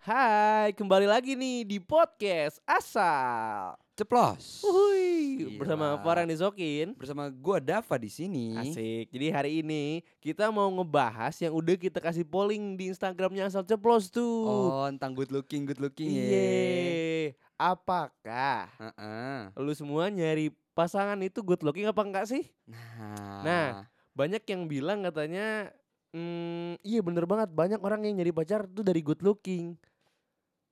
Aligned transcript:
Hai, 0.00 0.72
kembali 0.80 1.04
lagi 1.04 1.36
nih 1.36 1.60
di 1.60 1.76
podcast 1.76 2.56
Asal. 2.64 3.76
Ceplos. 3.92 4.64
Uhuy, 4.64 5.44
Gila. 5.44 5.60
bersama 5.60 5.86
Farhan 6.00 6.24
Dizokin. 6.24 6.96
Bersama 6.96 7.28
gua 7.28 7.60
Dava 7.60 8.00
di 8.00 8.08
sini. 8.08 8.56
Asik. 8.56 9.12
Jadi 9.12 9.26
hari 9.28 9.60
ini 9.60 10.00
kita 10.24 10.48
mau 10.48 10.72
ngebahas 10.72 11.36
yang 11.44 11.52
udah 11.52 11.76
kita 11.76 12.00
kasih 12.00 12.24
polling 12.24 12.80
di 12.80 12.88
Instagramnya 12.88 13.52
Asal 13.52 13.60
Ceplos 13.60 14.08
tuh. 14.08 14.48
Oh, 14.48 14.88
tentang 14.88 15.12
good 15.12 15.28
looking, 15.28 15.68
good 15.68 15.84
looking 15.84 16.16
ya. 16.16 16.24
Iya. 16.32 17.36
Apakah 17.60 18.72
Heeh. 18.80 19.52
lu 19.60 19.76
semua 19.76 20.08
nyari 20.08 20.48
pasangan 20.72 21.20
itu 21.20 21.44
good 21.44 21.60
looking 21.60 21.84
apa 21.84 22.00
enggak 22.00 22.24
sih? 22.24 22.48
Nah. 22.64 23.44
Nah, 23.44 23.68
Banyak 24.16 24.48
yang 24.48 24.64
bilang 24.64 25.04
katanya 25.04 25.68
Hmm, 26.10 26.74
iya 26.82 26.98
bener 27.06 27.22
banget 27.22 27.54
banyak 27.54 27.78
orang 27.78 28.02
yang 28.02 28.18
nyari 28.18 28.34
pacar 28.34 28.66
tuh 28.66 28.82
dari 28.82 28.98
good 28.98 29.22
looking. 29.22 29.78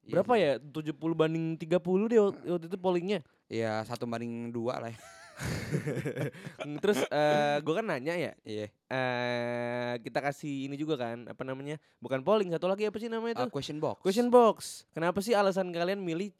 Iya 0.09 0.12
Berapa 0.16 0.32
ya? 0.35 0.57
70 0.57 0.96
banding 1.12 1.61
30 1.61 2.08
deh 2.08 2.18
waktu 2.25 2.66
itu 2.66 2.79
pollingnya. 2.80 3.21
Iya, 3.46 3.85
satu 3.85 4.08
banding 4.08 4.49
dua 4.49 4.80
lah 4.80 4.90
ya. 4.90 4.99
Hmm, 6.58 6.82
Terus 6.82 6.99
eh 7.07 7.57
gue 7.62 7.71
kan 7.71 7.86
nanya 7.86 8.18
ya, 8.18 8.32
Iya. 8.43 8.66
eh 8.90 9.93
kita 10.02 10.18
kasih 10.18 10.66
ini 10.66 10.75
juga 10.75 10.99
kan, 10.99 11.30
apa 11.30 11.46
namanya? 11.46 11.79
Bukan 12.02 12.26
polling, 12.26 12.50
satu 12.50 12.66
lagi 12.66 12.90
apa 12.90 12.99
sih 12.99 13.07
namanya 13.07 13.39
Uh, 13.39 13.46
itu? 13.46 13.54
question 13.54 13.79
box. 13.79 14.02
Question 14.02 14.29
box. 14.29 14.57
Kenapa 14.90 15.22
sih 15.22 15.39
alasan 15.39 15.71
kalian 15.71 16.02
milih 16.02 16.35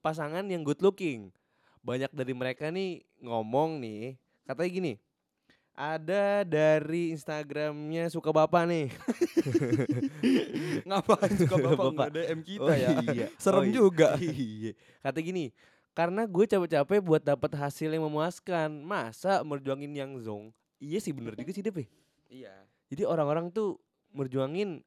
pasangan 0.00 0.42
yang 0.50 0.66
good 0.66 0.82
looking? 0.82 1.30
Banyak 1.86 2.10
dari 2.10 2.34
mereka 2.34 2.68
nih 2.68 3.06
ngomong 3.22 3.78
nih, 3.78 4.18
katanya 4.44 4.70
gini. 4.74 4.92
Ada 5.80 6.44
dari 6.44 7.08
Instagramnya 7.16 8.12
suka 8.12 8.28
bapak 8.28 8.68
nih. 8.68 8.92
Ngapain 10.84 11.32
suka 11.40 11.56
bapak 11.56 11.72
Bapak. 11.72 11.92
nggak 11.96 12.10
DM 12.12 12.40
kita 12.44 12.68
Oh 12.68 12.76
ya? 12.76 12.88
iya. 13.08 13.26
Serem 13.40 13.64
Oh 13.64 13.64
iya. 13.64 13.72
juga. 13.72 14.08
Iya. 14.20 14.72
Kata 15.00 15.18
gini, 15.24 15.56
karena 15.96 16.28
gue 16.28 16.44
capek-capek 16.44 17.00
buat 17.00 17.24
dapat 17.24 17.56
hasil 17.56 17.88
yang 17.88 18.04
memuaskan. 18.04 18.68
Masa 18.84 19.40
merjuangin 19.40 19.88
yang 19.96 20.12
zong? 20.20 20.52
Iya 20.76 21.00
sih 21.00 21.16
bener 21.16 21.32
juga 21.32 21.48
sih 21.48 21.64
Dep 21.64 21.76
ya. 21.80 21.86
Iya. 22.28 22.54
Jadi 22.92 23.02
orang-orang 23.08 23.48
tuh 23.48 23.80
merjuangin 24.12 24.84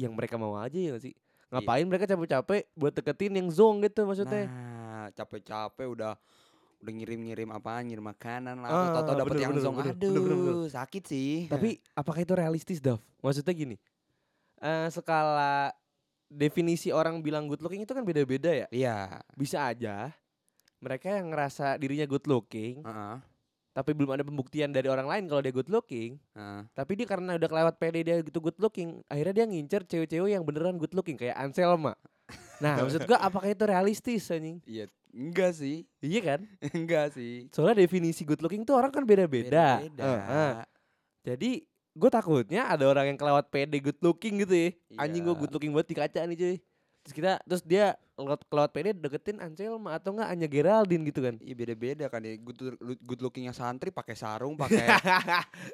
yang 0.00 0.16
mereka 0.16 0.40
mau 0.40 0.56
aja 0.56 0.80
ya 0.80 0.96
sih. 0.96 1.12
Iya. 1.12 1.60
Ngapain 1.60 1.84
mereka 1.84 2.08
capek-capek 2.08 2.72
buat 2.72 2.96
deketin 2.96 3.36
yang 3.36 3.52
zong 3.52 3.84
gitu 3.84 4.08
maksudnya. 4.08 4.48
Nah, 4.48 5.12
capek-capek 5.12 5.92
udah 5.92 6.16
udah 6.82 6.92
ngirim-ngirim 6.92 7.48
apaan, 7.54 7.86
ngirim 7.86 8.02
makanan 8.02 8.58
lah, 8.58 8.68
Ah, 8.68 9.06
atau 9.06 9.14
bener, 9.22 9.38
yang 9.38 9.54
bener, 9.54 9.62
zong. 9.62 9.74
bener, 9.78 9.94
Aduh, 9.94 10.10
bener, 10.10 10.22
bener, 10.36 10.54
bener. 10.58 10.70
sakit 10.74 11.02
sih. 11.06 11.46
Tapi 11.46 11.78
apakah 11.94 12.20
itu 12.20 12.34
realistis 12.34 12.82
Dav? 12.82 12.98
Maksudnya 13.22 13.54
gini. 13.54 13.76
eh 14.58 14.86
skala 14.90 15.74
definisi 16.24 16.94
orang 16.94 17.18
bilang 17.18 17.50
good 17.50 17.58
looking 17.58 17.82
itu 17.82 17.90
kan 17.90 18.02
beda-beda 18.02 18.50
ya. 18.52 18.66
iya. 18.70 19.18
Bisa 19.34 19.66
aja 19.66 20.14
mereka 20.78 21.10
yang 21.10 21.30
ngerasa 21.30 21.78
dirinya 21.78 22.06
good 22.06 22.26
looking 22.26 22.82
Heeh. 22.82 23.16
tapi 23.70 23.90
belum 23.90 24.12
ada 24.12 24.22
pembuktian 24.22 24.70
dari 24.70 24.86
orang 24.86 25.06
lain 25.06 25.24
kalau 25.26 25.38
dia 25.38 25.50
good 25.50 25.66
looking 25.66 26.14
Heeh. 26.32 26.62
Tapi 26.72 26.92
dia 26.94 27.06
karena 27.06 27.34
udah 27.34 27.48
kelewat 27.48 27.74
PD 27.74 27.96
dia 28.02 28.16
gitu 28.20 28.38
good 28.38 28.54
looking, 28.58 29.02
akhirnya 29.06 29.34
dia 29.34 29.46
ngincer 29.46 29.82
cewek-cewek 29.82 30.30
yang 30.30 30.46
beneran 30.46 30.78
good 30.78 30.94
looking 30.94 31.14
kayak 31.14 31.34
Anselma. 31.34 31.98
Nah, 32.62 32.74
maksud 32.86 33.02
gua 33.04 33.18
apakah 33.18 33.50
itu 33.50 33.62
realistis 33.62 34.30
anjing? 34.30 34.62
Iya, 34.62 34.86
enggak 35.12 35.52
sih. 35.54 35.84
Iya 36.00 36.20
kan? 36.24 36.40
enggak 36.76 37.14
sih. 37.14 37.46
Soalnya 37.52 37.84
definisi 37.84 38.24
good 38.24 38.40
looking 38.40 38.64
tuh 38.64 38.76
orang 38.76 38.90
kan 38.90 39.04
beda-beda. 39.04 39.84
Beda-beda. 39.84 40.02
Heeh. 40.02 40.52
Jadi 41.22 41.50
gue 41.92 42.10
takutnya 42.10 42.72
ada 42.72 42.88
orang 42.88 43.12
yang 43.12 43.18
kelewat 43.20 43.52
PD 43.52 43.78
good 43.78 44.00
looking 44.00 44.40
gitu 44.42 44.54
ya. 44.56 44.68
Anjing 44.96 45.22
gue 45.22 45.34
Iya. 45.36 45.40
good 45.44 45.52
looking 45.52 45.72
banget 45.76 45.88
di 45.92 45.96
kaca 45.96 46.20
nih 46.24 46.36
cuy. 46.36 46.56
Terus 47.02 47.14
kita 47.14 47.32
terus 47.42 47.62
dia 47.62 47.86
kelewat, 48.12 48.46
kelewat 48.46 48.70
PD 48.70 48.86
deketin 48.94 49.36
Anselma 49.36 49.98
atau 49.98 50.14
enggak 50.14 50.30
Anya 50.30 50.46
Geraldine 50.46 51.02
gitu 51.02 51.18
kan. 51.18 51.34
Iya 51.36 51.54
beda-beda 51.56 52.06
kan 52.06 52.20
ya. 52.20 52.38
Good, 52.38 52.58
good 52.78 53.20
lookingnya 53.20 53.50
santri 53.50 53.90
pakai 53.90 54.14
sarung, 54.14 54.54
pakai 54.62 54.86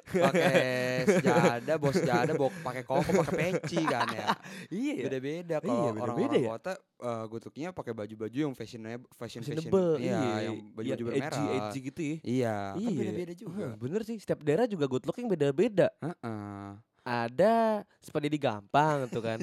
pakai 0.09 0.57
sejadah, 1.05 1.75
bos 1.77 1.93
sejadah, 1.93 2.33
bawa 2.33 2.49
pakai 2.63 2.81
koko, 2.81 3.11
pakai 3.21 3.35
peci 3.53 3.77
kan 3.83 4.09
ya. 4.09 4.25
iya 4.71 4.93
ya. 4.95 5.05
Beda-beda 5.05 5.55
Iya, 5.55 5.61
kalau 5.61 5.93
beda-beda 5.93 6.01
orang-orang 6.01 6.41
ya. 6.41 6.49
kota 6.49 6.71
eh, 6.99 7.23
good 7.27 7.43
lookingnya 7.45 7.71
pakai 7.71 7.93
baju-baju 7.93 8.37
yang 8.41 8.55
fashionable, 8.55 9.07
fashion 9.13 9.41
fashion. 9.41 9.61
Fashionable, 9.61 9.93
Iya, 10.01 10.17
iya. 10.17 10.37
yang 10.43 10.55
baju-baju 10.73 10.89
Yang 10.97 11.09
bermerah. 11.13 11.29
edgy, 11.29 11.45
edgy 11.53 11.79
gitu 11.85 12.01
ya. 12.01 12.15
Iya, 12.25 12.55
kan 12.73 12.79
Iya. 12.81 12.97
beda-beda 12.97 13.33
juga. 13.35 13.65
Hmm, 13.67 13.77
bener 13.77 14.01
sih, 14.01 14.17
setiap 14.17 14.39
daerah 14.41 14.65
juga 14.65 14.85
good 14.87 15.05
looking 15.05 15.29
beda-beda. 15.29 15.93
Heeh. 16.01 16.88
Ada 17.01 17.81
sepeda 17.97 18.25
di 18.25 18.37
gampang 18.37 19.07
tuh 19.07 19.21
kan. 19.21 19.39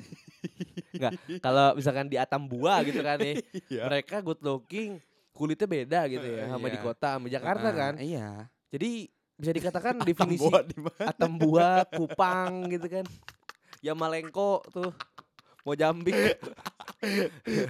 Enggak, 0.96 1.12
kalau 1.38 1.74
misalkan 1.74 2.06
di 2.06 2.16
Atambua 2.16 2.80
gitu 2.82 3.00
kan 3.00 3.18
nih. 3.18 3.40
Mereka 3.68 4.20
good 4.20 4.40
looking, 4.40 4.96
kulitnya 5.30 5.66
beda 5.66 6.00
gitu 6.06 6.24
ya 6.24 6.48
sama 6.48 6.66
di 6.66 6.74
Iya. 6.74 6.84
kota 6.84 7.08
sama 7.14 7.26
Jakarta 7.28 7.68
Heeh, 7.68 7.76
kan. 7.76 7.94
Iya. 7.98 8.28
Jadi 8.68 8.90
bisa 9.34 9.52
dikatakan 9.52 9.94
definisi 10.00 10.40
Tambua 10.42 10.60
di 10.64 10.78
mana? 10.78 11.04
Atambua, 11.06 11.68
Kupang 11.90 12.52
gitu 12.68 12.86
kan. 12.86 13.04
Ya 13.78 13.92
Malengko 13.92 14.64
tuh. 14.68 14.90
Mau 15.60 15.74
jambing 15.74 16.14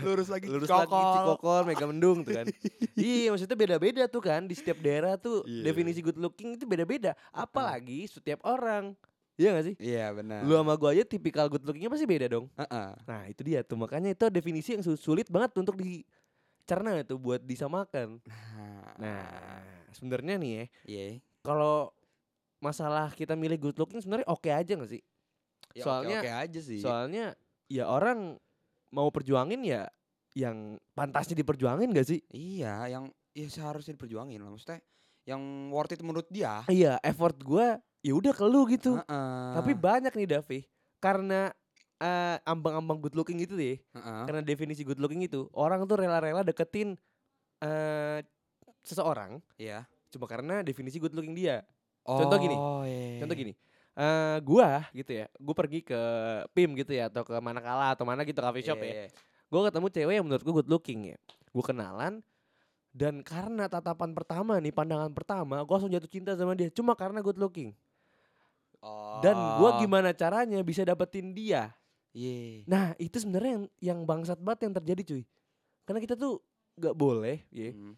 Lurus 0.05 0.29
lagi 0.29 0.47
lurus 0.47 0.69
Cikokol. 0.69 0.85
lagi 0.87 1.17
Cikokol, 1.17 1.61
Mega 1.65 1.87
Mendung 1.87 2.19
tuh 2.23 2.33
kan. 2.35 2.47
iya, 2.95 3.33
maksudnya 3.33 3.57
beda-beda 3.57 4.03
tuh 4.05 4.21
kan 4.21 4.45
di 4.45 4.53
setiap 4.53 4.79
daerah 4.79 5.17
tuh 5.17 5.43
Iya. 5.43 5.65
definisi 5.67 5.99
good 5.99 6.17
looking 6.17 6.55
itu 6.55 6.65
beda-beda. 6.65 7.17
Apalagi 7.33 8.07
setiap 8.07 8.45
orang. 8.45 8.93
Iya 9.37 9.49
gak 9.53 9.65
sih? 9.65 9.75
Iya 9.77 10.07
benar. 10.11 10.41
Lu 10.43 10.53
sama 10.53 10.73
gua 10.75 10.91
aja 10.91 11.05
tipikal 11.05 11.47
good 11.47 11.61
lookingnya 11.61 11.89
pasti 11.89 12.05
beda 12.05 12.27
dong. 12.27 12.49
Heeh. 12.57 12.89
Nah 13.05 13.23
itu 13.27 13.41
dia 13.41 13.61
tuh 13.61 13.77
makanya 13.77 14.11
itu 14.11 14.25
definisi 14.29 14.73
yang 14.73 14.81
su- 14.81 14.97
sulit 14.97 15.29
banget 15.29 15.53
untuk 15.55 15.77
dicerna 15.77 16.97
itu 16.99 17.15
buat 17.15 17.41
disamakan. 17.41 18.17
Nah 18.97 19.21
sebenarnya 19.93 20.35
nih 20.37 20.53
ya 20.53 20.65
Iya. 20.87 21.05
kalau 21.41 21.93
masalah 22.59 23.13
kita 23.13 23.33
milih 23.33 23.61
good 23.63 23.77
looking 23.77 24.01
sebenarnya 24.01 24.25
oke 24.27 24.49
aja 24.49 24.73
gak 24.73 24.91
sih? 24.91 25.03
Ya, 25.73 25.85
Soalnya- 25.85 26.21
oke, 26.21 26.31
aja 26.33 26.61
sih. 26.61 26.81
Soalnya 26.81 27.37
ya 27.69 27.85
orang 27.87 28.41
mau 28.89 29.13
perjuangin 29.13 29.61
ya 29.61 29.85
yang 30.33 30.81
pantasnya 30.93 31.37
diperjuangin 31.37 31.93
gak 31.93 32.09
sih? 32.09 32.25
Iya, 32.31 32.89
yang 32.89 33.05
ya 33.33 33.47
seharusnya 33.47 33.93
diperjuangin 33.93 34.41
lah 34.41 34.49
maksudnya 34.49 34.81
yang 35.29 35.43
worth 35.69 35.93
it 35.93 36.01
menurut 36.01 36.25
dia. 36.31 36.65
Iya 36.67 36.97
effort 37.03 37.37
gua 37.39 37.77
ya 38.07 38.15
udah 38.15 38.31
ke 38.31 38.45
lu 38.47 38.71
gitu. 38.71 38.95
Heeh. 38.95 39.51
Tapi 39.59 39.73
banyak 39.75 40.15
nih 40.15 40.29
Davi 40.39 40.61
karena 41.03 41.51
eh, 41.99 42.37
ambang-ambang 42.47 43.03
good 43.03 43.19
looking 43.19 43.43
itu 43.43 43.59
deh. 43.59 43.77
Heeh. 43.83 44.23
Karena 44.31 44.47
definisi 44.47 44.87
good 44.87 45.03
looking 45.03 45.27
itu 45.27 45.51
orang 45.51 45.83
tuh 45.91 45.99
rela-rela 45.99 46.47
deketin 46.47 46.95
eh 47.59 48.23
seseorang 48.87 49.43
Iya. 49.59 49.83
cuma 50.07 50.31
karena 50.31 50.63
definisi 50.63 51.03
good 51.03 51.11
looking 51.13 51.35
dia. 51.35 51.67
Contoh 52.07 52.39
gini, 52.39 52.55
Oh, 52.55 52.87
iya. 52.87 53.19
Contoh 53.19 53.35
gini, 53.35 53.51
eh 53.99 54.39
gua 54.47 54.87
gitu 54.95 55.11
ya, 55.11 55.27
gue 55.27 55.55
pergi 55.59 55.83
ke 55.83 56.01
PIM 56.55 56.79
gitu 56.79 56.95
ya 56.95 57.11
atau 57.11 57.27
ke 57.27 57.35
Manakala 57.43 57.99
atau 57.99 58.07
mana 58.07 58.23
gitu 58.23 58.39
coffee 58.39 58.63
shop 58.63 58.79
Iya, 58.79 58.87
ya. 58.87 58.95
iya. 58.95 59.07
Gue 59.51 59.61
ketemu 59.67 59.87
cewek 59.91 60.15
yang 60.15 60.25
menurut 60.31 60.43
gue 60.47 60.55
good 60.55 60.71
looking 60.71 61.11
ya. 61.11 61.19
Gue 61.51 61.65
kenalan 61.67 62.23
dan 62.95 63.27
karena 63.27 63.67
tatapan 63.67 64.15
pertama 64.15 64.57
nih, 64.63 64.71
pandangan 64.71 65.11
pertama, 65.11 65.61
gue 65.67 65.75
langsung 65.75 65.91
jatuh 65.91 66.09
cinta 66.09 66.33
sama 66.39 66.55
dia 66.55 66.71
cuma 66.71 66.95
karena 66.95 67.19
good 67.21 67.37
looking. 67.43 67.75
Dan 69.19 69.37
gua 69.57 69.71
Oh, 69.71 69.79
gimana 69.79 70.13
caranya 70.13 70.61
bisa 70.61 70.83
dapetin 70.83 71.33
dia? 71.33 71.73
Iya. 72.11 72.65
Nah, 72.65 72.87
itu 72.97 73.17
sebenarnya 73.17 73.53
yang 73.53 73.65
yang 73.81 73.99
bangsat 74.03 74.39
banget 74.39 74.69
yang 74.69 74.75
terjadi 74.75 75.03
cuy. 75.05 75.23
Karena 75.85 76.01
kita 76.01 76.15
tuh 76.15 76.41
gak 76.75 76.93
boleh, 76.93 77.41
ya. 77.49 77.73
Hmm. 77.73 77.95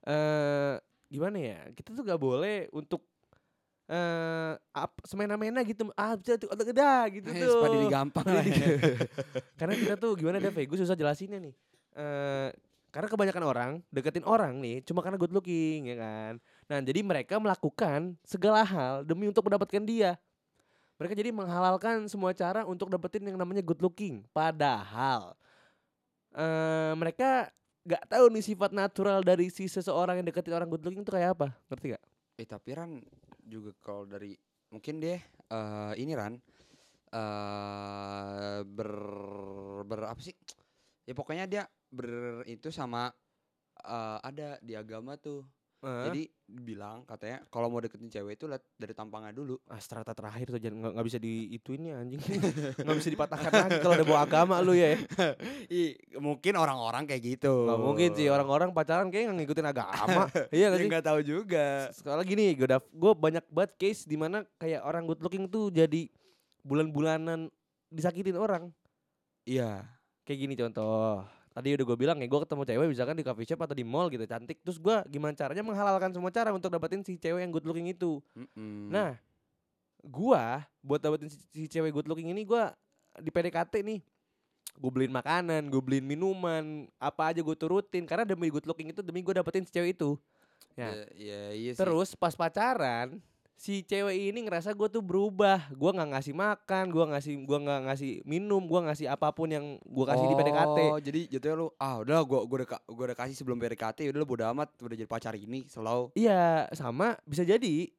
eh 0.00 0.74
gimana 1.06 1.36
ya 1.36 1.58
kita 1.72 1.92
tuh 1.92 2.02
gak 2.02 2.16
boleh 2.16 2.68
untuk 2.70 3.04
eh 3.86 4.52
ap- 4.70 5.00
semena-mena 5.04 5.64
gitu 5.64 5.88
ah 5.92 6.12
bisa 6.12 6.36
tuh 6.36 6.48
otak 6.48 6.70
dah 6.70 7.08
gitu 7.08 7.28
Eh, 7.28 7.40
tuh 7.40 7.64
diri 7.66 7.88
gampang 7.88 8.24
lah 8.24 8.44
ya. 8.44 8.68
karena 9.60 9.74
kita 9.74 9.94
tuh 9.96 10.12
gimana 10.12 10.36
deh 10.38 10.52
gue 10.52 10.78
susah 10.78 10.92
jelasinnya 10.92 11.40
nih 11.40 11.54
eh 11.96 12.48
karena 12.88 13.08
kebanyakan 13.08 13.44
orang 13.44 13.70
deketin 13.92 14.24
orang 14.24 14.58
nih 14.64 14.80
cuma 14.84 15.04
karena 15.04 15.20
good 15.20 15.32
looking 15.32 15.92
ya 15.92 15.96
kan 15.98 16.32
nah 16.68 16.78
jadi 16.80 17.00
mereka 17.04 17.36
melakukan 17.36 18.16
segala 18.24 18.64
hal 18.64 19.04
demi 19.04 19.28
untuk 19.28 19.44
mendapatkan 19.44 19.84
dia 19.84 20.16
mereka 20.98 21.14
jadi 21.14 21.30
menghalalkan 21.30 22.10
semua 22.10 22.34
cara 22.34 22.66
untuk 22.66 22.90
dapetin 22.90 23.22
yang 23.28 23.38
namanya 23.38 23.62
good 23.62 23.78
looking 23.78 24.24
padahal 24.34 25.36
eh 26.34 26.92
mereka 26.98 27.48
gak 27.88 28.04
tahu 28.04 28.28
nih 28.28 28.44
sifat 28.44 28.70
natural 28.76 29.24
dari 29.24 29.48
si 29.48 29.64
seseorang 29.64 30.20
yang 30.20 30.26
deketin 30.28 30.52
orang 30.52 30.68
good 30.68 30.84
looking 30.84 31.00
itu 31.00 31.08
kayak 31.08 31.32
apa 31.32 31.56
ngerti 31.72 31.96
gak? 31.96 32.04
Eh 32.36 32.44
tapi 32.44 32.76
Ran 32.76 33.00
juga 33.48 33.72
kalau 33.80 34.04
dari 34.04 34.36
mungkin 34.68 35.00
deh 35.00 35.16
eh 35.24 35.92
ini 35.96 36.12
Ran 36.12 36.36
eh 37.08 38.60
ber 38.68 38.90
ber 39.88 40.00
apa 40.12 40.20
sih? 40.20 40.36
Ya 41.08 41.16
pokoknya 41.16 41.48
dia 41.48 41.62
ber 41.88 42.06
itu 42.44 42.68
sama 42.68 43.08
eh 43.78 44.18
ada 44.20 44.60
di 44.60 44.76
agama 44.76 45.16
tuh 45.16 45.40
Heeh. 45.78 46.04
Jadi 46.04 46.22
bilang 46.66 47.06
katanya 47.06 47.46
kalau 47.46 47.70
mau 47.70 47.78
deketin 47.78 48.10
cewek 48.10 48.34
itu 48.34 48.50
lihat 48.50 48.66
dari 48.74 48.90
tampangnya 48.90 49.30
dulu. 49.30 49.62
ah, 49.70 49.78
strata 49.78 50.10
terakhir 50.10 50.50
tuh 50.50 50.58
jangan 50.58 50.90
nggak- 50.90 51.06
bisa 51.06 51.22
di 51.22 51.54
itu 51.54 51.70
ini 51.70 51.94
anjing 51.94 52.18
nggak 52.82 52.96
bisa 52.98 53.14
dipatahkan 53.14 53.46
lagi 53.54 53.78
kalau 53.78 53.94
ada 53.94 54.02
bawa 54.02 54.26
agama 54.26 54.58
lu 54.58 54.74
ya 54.74 54.98
Ih, 55.70 55.94
mungkin 56.18 56.58
orang-orang 56.58 57.06
kayak 57.06 57.22
gitu. 57.22 57.54
nggak 57.62 57.78
mungkin 57.78 58.10
sih 58.10 58.26
orang-orang 58.26 58.74
pacaran 58.74 59.06
kayak 59.06 59.30
nggak 59.30 59.38
ngikutin 59.38 59.66
agama 59.70 60.26
iya 60.50 60.66
nggak 60.66 60.80
Ya 60.80 60.82
sih 60.82 60.90
nggak 60.90 61.06
tahu 61.06 61.20
juga. 61.22 61.66
Soalnya 61.94 62.26
gini, 62.26 62.44
gue 62.52 62.66
udah 62.66 62.80
gue 62.82 63.12
banyak 63.14 63.44
banget 63.46 63.72
case 63.78 64.02
di 64.02 64.18
mana 64.18 64.42
kayak 64.58 64.82
orang 64.82 65.06
good 65.06 65.22
looking 65.22 65.46
tuh 65.46 65.70
jadi 65.70 66.10
bulan-bulanan 66.66 67.54
disakitin 67.86 68.34
orang. 68.34 68.74
Iya. 69.46 69.86
Kayak 70.28 70.40
gini 70.44 70.54
contoh. 70.60 71.24
Tadi 71.56 71.72
udah 71.72 71.84
gue 71.88 71.96
bilang 71.96 72.20
ya, 72.20 72.28
gue 72.28 72.40
ketemu 72.44 72.62
cewek 72.68 72.86
misalkan 72.92 73.16
di 73.16 73.24
coffee 73.24 73.48
shop 73.48 73.64
atau 73.64 73.72
di 73.72 73.80
mall 73.80 74.12
gitu 74.12 74.28
cantik. 74.28 74.60
Terus 74.60 74.76
gue 74.76 74.96
gimana 75.08 75.32
caranya 75.32 75.64
menghalalkan 75.64 76.12
semua 76.12 76.28
cara 76.28 76.52
untuk 76.52 76.68
dapetin 76.68 77.00
si 77.00 77.16
cewek 77.16 77.40
yang 77.40 77.48
good 77.48 77.64
looking 77.64 77.88
itu. 77.88 78.20
Mm-mm. 78.36 78.92
Nah, 78.92 79.16
gua 80.04 80.68
buat 80.84 81.00
dapetin 81.00 81.32
si, 81.32 81.40
si 81.48 81.64
cewek 81.64 81.96
good 81.96 82.06
looking 82.12 82.28
ini 82.28 82.44
gua 82.44 82.76
di 83.16 83.32
PDKT 83.32 83.80
nih. 83.80 84.04
Gue 84.78 84.90
beliin 84.92 85.10
makanan, 85.10 85.72
gue 85.72 85.80
beliin 85.80 86.06
minuman, 86.06 86.86
apa 87.00 87.32
aja 87.32 87.40
gue 87.42 87.56
turutin 87.56 88.04
karena 88.04 88.22
demi 88.22 88.52
good 88.52 88.68
looking 88.68 88.92
itu 88.92 89.00
demi 89.00 89.24
gue 89.24 89.32
dapetin 89.32 89.64
si 89.64 89.72
cewek 89.72 89.96
itu. 89.96 90.14
Ya. 90.76 90.92
Ya, 90.92 91.04
ya, 91.16 91.42
iya 91.56 91.70
sih. 91.72 91.80
Terus 91.80 92.14
pas 92.14 92.36
pacaran 92.36 93.18
si 93.58 93.82
cewek 93.82 94.30
ini 94.30 94.46
ngerasa 94.46 94.70
gue 94.70 94.86
tuh 94.86 95.02
berubah. 95.02 95.66
Gua 95.74 95.90
nggak 95.90 96.14
ngasih 96.14 96.30
makan, 96.30 96.94
gua 96.94 97.10
ngasih 97.10 97.34
gua 97.42 97.58
nggak 97.58 97.80
ngasih 97.90 98.12
minum, 98.22 98.62
gua 98.70 98.86
ngasih 98.86 99.10
apa 99.10 99.34
pun 99.34 99.50
yang 99.50 99.82
gua 99.82 100.14
kasih 100.14 100.30
di 100.30 100.34
PDKT. 100.38 100.78
Oh, 100.94 100.98
jadi 101.02 101.20
jatuhnya 101.26 101.56
lu 101.58 101.66
ah 101.74 101.98
udah 101.98 102.22
gua 102.22 102.46
gua 102.46 102.56
udah 102.62 102.68
gua 102.86 103.04
udah 103.10 103.18
kasih 103.18 103.34
sebelum 103.34 103.58
PDKT 103.58 104.14
udah 104.14 104.18
lu 104.22 104.26
bodo 104.30 104.46
amat 104.54 104.70
udah 104.78 104.94
jadi 104.94 105.10
pacar 105.10 105.34
ini 105.34 105.66
slow. 105.66 106.14
Iya, 106.14 106.70
sama 106.78 107.18
bisa 107.26 107.42
jadi 107.42 107.90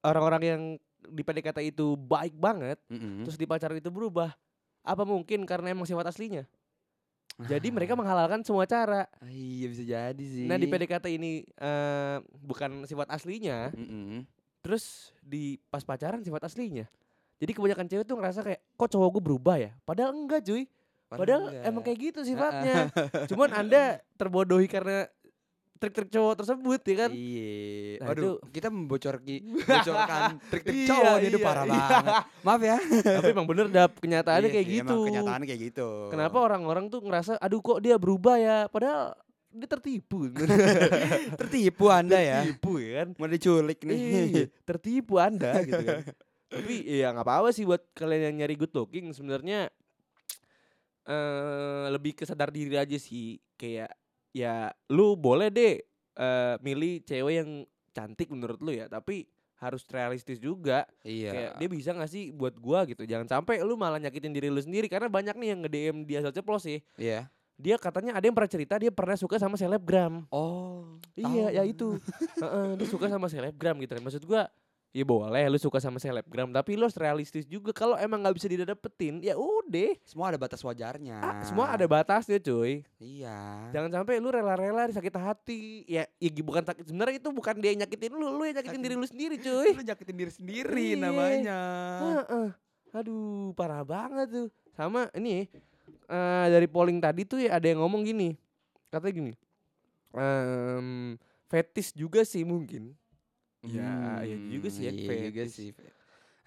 orang-orang 0.00 0.42
yang 0.42 0.62
di 1.04 1.22
PDKT 1.22 1.68
itu 1.68 1.94
baik 1.94 2.34
banget, 2.34 2.80
Mm-mm. 2.88 3.28
terus 3.28 3.36
di 3.36 3.44
pacaran 3.44 3.76
itu 3.76 3.92
berubah. 3.92 4.32
Apa 4.88 5.04
mungkin 5.04 5.44
karena 5.44 5.76
emang 5.76 5.84
sifat 5.84 6.08
aslinya? 6.08 6.48
Jadi 7.38 7.70
mereka 7.70 7.94
menghalalkan 7.94 8.42
semua 8.42 8.66
cara. 8.66 9.06
ah, 9.06 9.30
iya 9.30 9.70
bisa 9.70 9.86
jadi 9.86 10.24
sih. 10.26 10.50
Nah 10.50 10.58
di 10.58 10.66
PDKT 10.66 11.06
ini 11.12 11.46
eh, 11.46 12.16
bukan 12.42 12.82
sifat 12.82 13.06
aslinya, 13.14 13.70
Mm-mm. 13.78 14.26
Terus 14.68 15.16
di 15.24 15.56
pas 15.72 15.80
pacaran 15.80 16.20
sifat 16.20 16.44
aslinya. 16.44 16.84
Jadi 17.40 17.56
kebanyakan 17.56 17.88
cewek 17.88 18.04
tuh 18.04 18.20
ngerasa 18.20 18.44
kayak 18.44 18.60
kok 18.76 18.88
cowok 18.92 19.08
gue 19.16 19.22
berubah 19.24 19.56
ya? 19.56 19.72
Padahal 19.88 20.12
enggak 20.12 20.44
cuy. 20.44 20.68
Padahal 21.08 21.48
enggak. 21.48 21.64
emang 21.64 21.82
kayak 21.82 21.98
gitu 22.04 22.20
sifatnya. 22.20 22.92
Cuman 23.24 23.48
anda 23.64 24.04
terbodohi 24.20 24.68
karena 24.68 25.08
trik-trik 25.78 26.10
cowok 26.10 26.44
tersebut 26.44 26.80
ya 26.84 26.96
kan? 27.00 27.10
Iya. 27.14 27.54
Nah, 27.96 28.06
Waduh, 28.12 28.20
itu- 28.20 28.38
kita 28.52 28.68
membocorki 28.68 29.36
membocorkan 29.46 30.22
trik-trik 30.52 30.76
Iya, 30.84 30.88
cowok 30.90 31.14
nih 31.16 31.28
itu 31.30 31.38
iya, 31.38 31.46
parah 31.48 31.64
iya. 31.64 31.72
banget. 31.72 32.12
Maaf 32.44 32.60
ya. 32.60 32.76
Tapi 33.22 33.28
emang 33.32 33.46
bener 33.48 33.66
dap 33.72 33.92
kenyataannya 33.96 34.48
Iya 34.50 34.54
kayak 34.58 34.66
sih, 34.68 34.76
gitu. 34.82 34.92
Emang 34.92 35.08
kenyataannya 35.08 35.46
kayak 35.48 35.62
gitu. 35.72 35.88
Kenapa 36.12 36.36
orang-orang 36.44 36.84
tuh 36.92 37.00
ngerasa 37.00 37.32
aduh 37.40 37.64
kok 37.64 37.80
dia 37.80 37.96
berubah 37.96 38.36
ya? 38.36 38.56
Padahal 38.68 39.16
dia 39.58 39.70
tertipu. 39.70 40.30
tertipu 41.40 41.84
Anda 41.90 42.18
ya? 42.18 42.40
tertipu 42.46 42.78
ya 42.78 42.90
kan? 43.02 43.08
Mau 43.18 43.28
diculik 43.28 43.80
nih. 43.82 43.98
Iya, 43.98 44.44
tertipu 44.62 45.18
Anda 45.18 45.58
gitu 45.66 45.82
kan. 45.82 46.02
Tapi 46.54 46.74
ya 46.86 47.12
nggak 47.12 47.26
apa-apa 47.26 47.52
sih 47.52 47.68
buat 47.68 47.82
kalian 47.92 48.32
yang 48.32 48.36
nyari 48.40 48.56
good 48.56 48.72
looking 48.72 49.12
sebenarnya 49.12 49.68
eh 51.08 51.86
lebih 51.92 52.16
ke 52.16 52.24
sadar 52.24 52.48
diri 52.48 52.78
aja 52.78 52.96
sih. 52.96 53.36
Kayak 53.58 53.92
ya 54.32 54.72
lu 54.88 55.18
boleh 55.18 55.52
deh 55.52 55.76
eh 56.18 56.54
milih 56.64 57.04
cewek 57.04 57.34
yang 57.44 57.50
cantik 57.92 58.30
menurut 58.32 58.62
lu 58.64 58.72
ya, 58.72 58.88
tapi 58.88 59.28
harus 59.58 59.82
realistis 59.90 60.38
juga. 60.38 60.86
Iya. 61.02 61.30
Kayak 61.34 61.52
dia 61.58 61.68
bisa 61.68 61.90
gak 61.90 62.10
sih 62.10 62.30
buat 62.30 62.54
gua 62.56 62.86
gitu. 62.86 63.02
Jangan 63.02 63.26
sampai 63.26 63.58
lu 63.66 63.74
malah 63.74 63.98
nyakitin 63.98 64.30
diri 64.30 64.48
lu 64.48 64.62
sendiri 64.62 64.86
karena 64.86 65.10
banyak 65.10 65.34
nih 65.34 65.48
yang 65.54 65.60
nge-DM 65.66 65.96
dia 66.06 66.18
asal 66.22 66.30
ceplos 66.30 66.62
sih. 66.62 66.78
Iya. 66.94 67.26
Dia 67.58 67.74
katanya 67.74 68.14
ada 68.14 68.22
yang 68.22 68.38
pernah 68.38 68.46
cerita 68.46 68.78
dia 68.78 68.94
pernah 68.94 69.18
suka 69.18 69.34
sama 69.36 69.58
selebgram. 69.58 70.22
Oh. 70.30 70.94
Iya, 71.18 71.50
tahu. 71.50 71.56
ya 71.58 71.62
itu. 71.66 71.88
Heeh, 72.42 72.68
dia 72.78 72.86
suka 72.86 73.10
sama 73.10 73.26
selebgram 73.26 73.74
gitu 73.82 73.98
kan. 73.98 74.02
Maksud 74.06 74.22
gua, 74.22 74.46
ya 74.94 75.02
boleh 75.02 75.42
lu 75.50 75.58
suka 75.58 75.82
sama 75.82 75.98
selebgram, 75.98 76.54
tapi 76.54 76.78
lu 76.78 76.86
harus 76.86 76.94
realistis 76.94 77.50
juga. 77.50 77.74
Kalau 77.74 77.98
emang 77.98 78.22
nggak 78.22 78.36
bisa 78.38 78.46
didapetin, 78.46 79.18
ya 79.26 79.34
udah. 79.34 79.90
Semua 80.06 80.30
ada 80.30 80.38
batas 80.38 80.62
wajarnya. 80.62 81.18
Ah, 81.18 81.42
semua 81.42 81.66
ada 81.74 81.82
batasnya, 81.90 82.38
cuy. 82.38 82.86
Iya. 83.02 83.68
Jangan 83.74 83.90
sampai 83.90 84.22
lu 84.22 84.30
rela-rela 84.30 84.86
disakit 84.86 85.12
hati. 85.18 85.82
Ya, 85.90 86.06
ya 86.22 86.30
bukan 86.38 86.62
sakit. 86.62 86.86
Sebenarnya 86.94 87.18
itu 87.18 87.30
bukan 87.34 87.58
dia 87.58 87.74
yang 87.74 87.82
nyakitin 87.82 88.14
lu, 88.14 88.38
lu 88.38 88.46
yang 88.46 88.54
nyakitin 88.62 88.78
Sakit. 88.78 88.86
diri 88.86 88.94
lu 88.94 89.06
sendiri, 89.10 89.34
cuy. 89.42 89.68
Lu 89.74 89.82
nyakitin 89.82 90.14
diri 90.14 90.30
sendiri 90.32 90.86
Iya. 90.94 91.02
namanya. 91.02 91.58
Heeh. 92.22 92.48
Aduh, 92.94 93.50
parah 93.52 93.82
banget 93.82 94.30
tuh. 94.30 94.48
Sama 94.78 95.10
ini 95.12 95.50
eh 96.08 96.46
dari 96.48 96.66
polling 96.66 96.98
tadi 96.98 97.22
tuh 97.22 97.38
ya 97.38 97.56
ada 97.56 97.66
yang 97.68 97.84
ngomong 97.84 98.02
gini. 98.02 98.32
Katanya 98.88 99.14
gini. 99.14 99.32
em 100.16 101.14
fetis 101.46 101.92
juga 101.92 102.24
sih 102.24 102.42
mungkin. 102.42 102.96
Ya, 103.60 104.22
iya 104.22 104.36
juga 104.48 104.68
sih 104.70 104.86
ya, 104.86 104.92
iya 104.94 105.28
juga 105.28 105.42
fetish. 105.44 105.52
sih. 105.52 105.70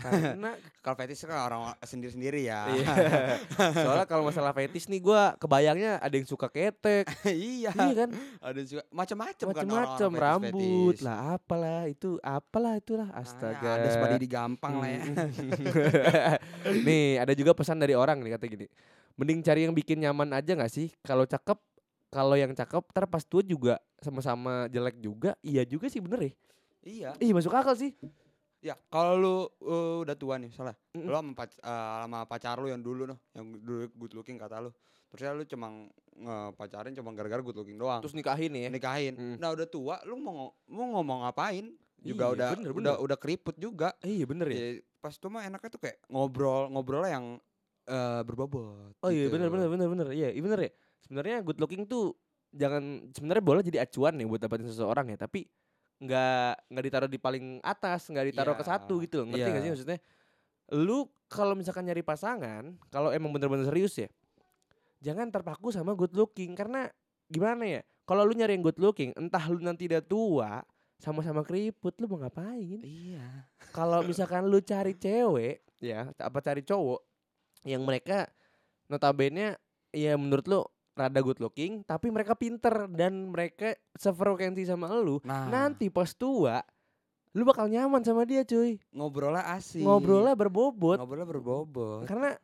Karena 0.02 0.58
Kalau 0.82 0.96
fetish 0.98 1.30
kan 1.30 1.38
orang 1.46 1.62
sendiri-sendiri 1.84 2.50
ya. 2.50 2.66
iya. 2.74 2.94
Soalnya 3.86 4.10
kalau 4.10 4.26
masalah 4.26 4.50
fetis 4.50 4.90
nih 4.90 4.98
gua 4.98 5.38
kebayangnya 5.38 6.02
ada 6.02 6.16
yang 6.18 6.26
suka 6.26 6.50
ketek. 6.50 7.06
iya. 7.30 7.70
iya 7.70 7.94
kan? 7.94 8.10
Ada 8.42 8.62
juga 8.66 8.82
macam-macam 8.90 9.46
kan 9.46 9.54
Macam-macam 9.54 10.10
rambut 10.18 10.98
fetish-fetish. 10.98 11.06
lah 11.06 11.18
apalah 11.38 11.82
itu 11.86 12.10
apalah 12.26 12.74
itulah 12.82 13.10
Ah, 13.14 13.22
astaga. 13.22 13.70
Ada 13.78 13.88
sepadidi 13.94 14.26
gampang 14.26 14.82
lah 14.82 14.90
ya. 14.90 15.02
Mm. 15.06 16.82
nih 16.82 17.22
ada 17.22 17.34
juga 17.38 17.54
pesan 17.54 17.78
dari 17.78 17.94
orang 17.94 18.26
nih 18.26 18.34
kata 18.34 18.46
gini. 18.50 18.66
Mending 19.20 19.40
cari 19.42 19.66
yang 19.66 19.76
bikin 19.76 20.00
nyaman 20.00 20.32
aja 20.32 20.52
nggak 20.54 20.72
sih? 20.72 20.90
Kalau 21.04 21.24
cakep, 21.26 21.60
kalau 22.10 22.36
yang 22.36 22.52
cakep 22.52 22.84
ntar 22.92 23.06
pas 23.08 23.24
tua 23.24 23.42
juga 23.42 23.80
sama-sama 24.00 24.68
jelek 24.68 25.00
juga. 25.00 25.36
Iya 25.42 25.64
juga 25.64 25.88
sih 25.88 26.02
bener 26.04 26.20
ya. 26.22 26.32
iya. 26.82 27.10
Iya 27.20 27.32
masuk 27.36 27.54
akal 27.54 27.76
sih. 27.78 27.94
Ya, 28.62 28.78
kalau 28.94 29.18
lu 29.18 29.36
uh, 29.66 30.06
udah 30.06 30.14
tua 30.14 30.38
nih, 30.38 30.54
salah. 30.54 30.78
Mm-mm. 30.94 31.10
Lu 31.10 31.18
sama, 31.18 31.34
pac- 31.34 31.58
eh, 31.58 31.94
sama 32.06 32.20
pacar 32.30 32.62
lu 32.62 32.70
yang 32.70 32.78
dulu 32.78 33.10
noh, 33.10 33.18
yang 33.34 33.58
dulu 33.58 33.90
good 33.98 34.14
looking 34.14 34.38
kata 34.38 34.62
lu. 34.62 34.70
Terusnya 35.10 35.34
lu 35.34 35.44
cuma 35.50 35.68
pacarin 36.54 36.94
cuma 36.94 37.10
gara-gara 37.18 37.42
good 37.42 37.58
looking 37.58 37.82
doang. 37.82 38.06
Terus 38.06 38.14
nikahin 38.14 38.54
ya. 38.54 38.70
nikahin. 38.70 39.18
Mm. 39.18 39.36
Nah, 39.42 39.50
udah 39.58 39.66
tua 39.66 39.98
lu 40.06 40.22
mau 40.22 40.54
mau 40.70 40.86
ngomong 40.94 41.26
ngapain? 41.26 41.74
Juga 42.02 42.30
Iya, 42.30 42.34
udah 42.34 42.50
bener, 42.54 42.70
udah 42.70 42.74
bener. 42.78 42.94
udah 43.02 43.18
keriput 43.18 43.56
juga. 43.58 43.94
Iya 44.02 44.26
bener 44.30 44.48
ya. 44.50 44.58
Ya, 44.58 44.70
pas 45.02 45.14
tua 45.18 45.30
mah 45.34 45.42
enaknya 45.46 45.70
tuh 45.70 45.82
kayak 45.82 45.98
ngobrol, 46.10 46.70
ngobrolnya 46.70 47.18
yang 47.18 47.26
eh 47.88 48.22
berbobot. 48.26 48.94
Oh 49.02 49.10
iya 49.10 49.28
gitu. 49.28 49.38
bener 49.38 49.50
bener 49.50 49.68
bener 49.70 49.88
bener. 49.90 50.08
Iya 50.14 50.30
iya 50.34 50.42
bener 50.42 50.60
ya. 50.68 50.72
Sebenarnya 51.02 51.38
good 51.42 51.60
looking 51.60 51.84
tuh 51.90 52.14
jangan 52.52 53.10
sebenarnya 53.16 53.44
boleh 53.44 53.62
jadi 53.64 53.84
acuan 53.84 54.20
nih 54.20 54.28
buat 54.28 54.42
dapetin 54.44 54.68
seseorang 54.68 55.08
ya, 55.16 55.18
tapi 55.18 55.48
nggak 56.02 56.74
nggak 56.74 56.84
ditaruh 56.90 57.10
di 57.10 57.20
paling 57.22 57.46
atas, 57.62 58.10
nggak 58.10 58.26
ditaruh 58.34 58.56
ke 58.58 58.66
Iya, 58.66 58.72
satu 58.76 58.94
gitu. 59.02 59.16
loh. 59.22 59.26
Ngerti 59.32 59.42
iya. 59.46 59.54
gak 59.54 59.64
sih 59.64 59.72
maksudnya? 59.72 60.00
Lu 60.72 60.98
kalau 61.32 61.54
misalkan 61.56 61.84
nyari 61.88 62.04
pasangan, 62.04 62.76
kalau 62.92 63.14
emang 63.14 63.32
bener-bener 63.32 63.64
serius 63.70 63.96
ya, 63.96 64.10
jangan 65.00 65.30
terpaku 65.30 65.70
sama 65.72 65.94
good 65.94 66.12
looking 66.12 66.58
karena 66.58 66.90
gimana 67.30 67.80
ya? 67.80 67.82
Kalau 68.04 68.26
lu 68.28 68.34
nyari 68.36 68.58
yang 68.60 68.66
good 68.66 68.82
looking, 68.82 69.16
entah 69.16 69.46
lu 69.48 69.62
nanti 69.64 69.88
udah 69.88 70.04
tua 70.04 70.52
sama-sama 71.00 71.42
keriput, 71.42 71.96
lu 71.98 72.06
mau 72.12 72.20
ngapain? 72.22 72.82
Iya. 72.84 73.48
kalau 73.72 74.04
misalkan 74.04 74.46
lu 74.46 74.60
cari 74.60 74.94
cewek 74.94 75.64
ya 75.80 76.12
apa 76.20 76.40
cari 76.44 76.62
cowok 76.62 77.00
yang 77.64 77.82
mereka 77.82 78.26
notabene 78.88 79.56
ya 79.90 80.16
menurut 80.16 80.46
lu 80.46 80.62
rada 80.92 81.20
good 81.20 81.40
looking 81.40 81.82
tapi 81.82 82.08
mereka 82.08 82.34
pinter 82.34 82.86
dan 82.90 83.28
mereka 83.28 83.72
sefrekuensi 83.94 84.66
sama 84.66 84.92
lu 84.94 85.20
Nah, 85.22 85.48
nanti 85.48 85.88
pas 85.88 86.12
tua 86.12 86.60
lu 87.32 87.44
bakal 87.44 87.66
nyaman 87.66 88.02
sama 88.02 88.24
dia 88.24 88.44
cuy 88.44 88.76
ngobrolnya 88.92 89.48
asik. 89.52 89.80
ngobrolnya 89.82 90.36
berbobot 90.36 91.00
ngobrolnya 91.00 91.24
berbobot. 91.26 92.04
karena 92.04 92.36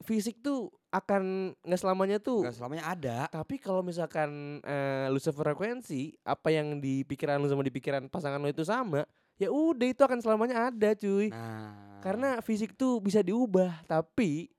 fisik 0.00 0.38
tuh 0.38 0.68
akan 0.90 1.54
nggak 1.58 1.80
selamanya 1.80 2.18
tuh 2.20 2.44
Gak 2.44 2.54
selamanya 2.54 2.84
ada. 2.86 3.18
tapi 3.26 3.56
kalau 3.56 3.80
misalkan 3.80 4.60
eh, 4.60 5.08
lu 5.08 5.16
sefrekuensi 5.16 6.20
apa 6.22 6.52
yang 6.52 6.76
di 6.76 7.02
pikiran 7.02 7.40
lu 7.40 7.48
sama 7.48 7.64
di 7.64 7.72
pikiran 7.72 8.04
pasangan 8.06 8.36
lu 8.36 8.46
itu 8.46 8.62
sama 8.62 9.08
ya 9.34 9.48
udah 9.48 9.88
itu 9.88 9.98
akan 9.98 10.20
selamanya 10.20 10.68
ada 10.68 10.92
cuy 10.92 11.32
Nah, 11.32 11.98
Karena 11.98 12.36
fisik 12.38 12.76
tuh 12.76 13.00
bisa 13.00 13.24
diubah, 13.24 13.80
tapi 13.84 14.52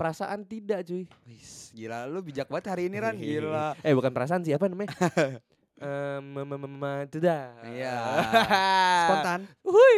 perasaan 0.00 0.40
tidak, 0.42 0.80
cuy. 0.82 1.04
Wis, 1.28 1.68
gila 1.70 2.08
lu 2.08 2.24
bijak 2.24 2.48
banget 2.48 2.72
hari 2.72 2.88
ini 2.88 2.96
Ran, 2.96 3.20
gila. 3.20 3.76
Eh, 3.78 3.92
bukan 3.92 4.08
perasaan 4.08 4.40
sih, 4.40 4.56
apa 4.56 4.64
namanya? 4.64 4.88
Mem- 6.20 7.08
tidak. 7.08 7.56
Iya. 7.66 7.92
Spontan. 9.04 9.40
Uhuy. 9.60 9.96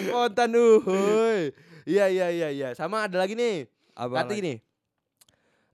Spontan 0.00 0.50
uhuy. 0.52 1.50
Iya, 1.82 2.06
iya, 2.06 2.26
iya, 2.30 2.48
iya. 2.50 2.68
Sama 2.74 3.06
ada 3.06 3.18
lagi 3.18 3.34
nih. 3.34 3.66
Apa 3.92 4.22
lagi? 4.22 4.38
gini. 4.38 4.54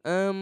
Em, 0.00 0.38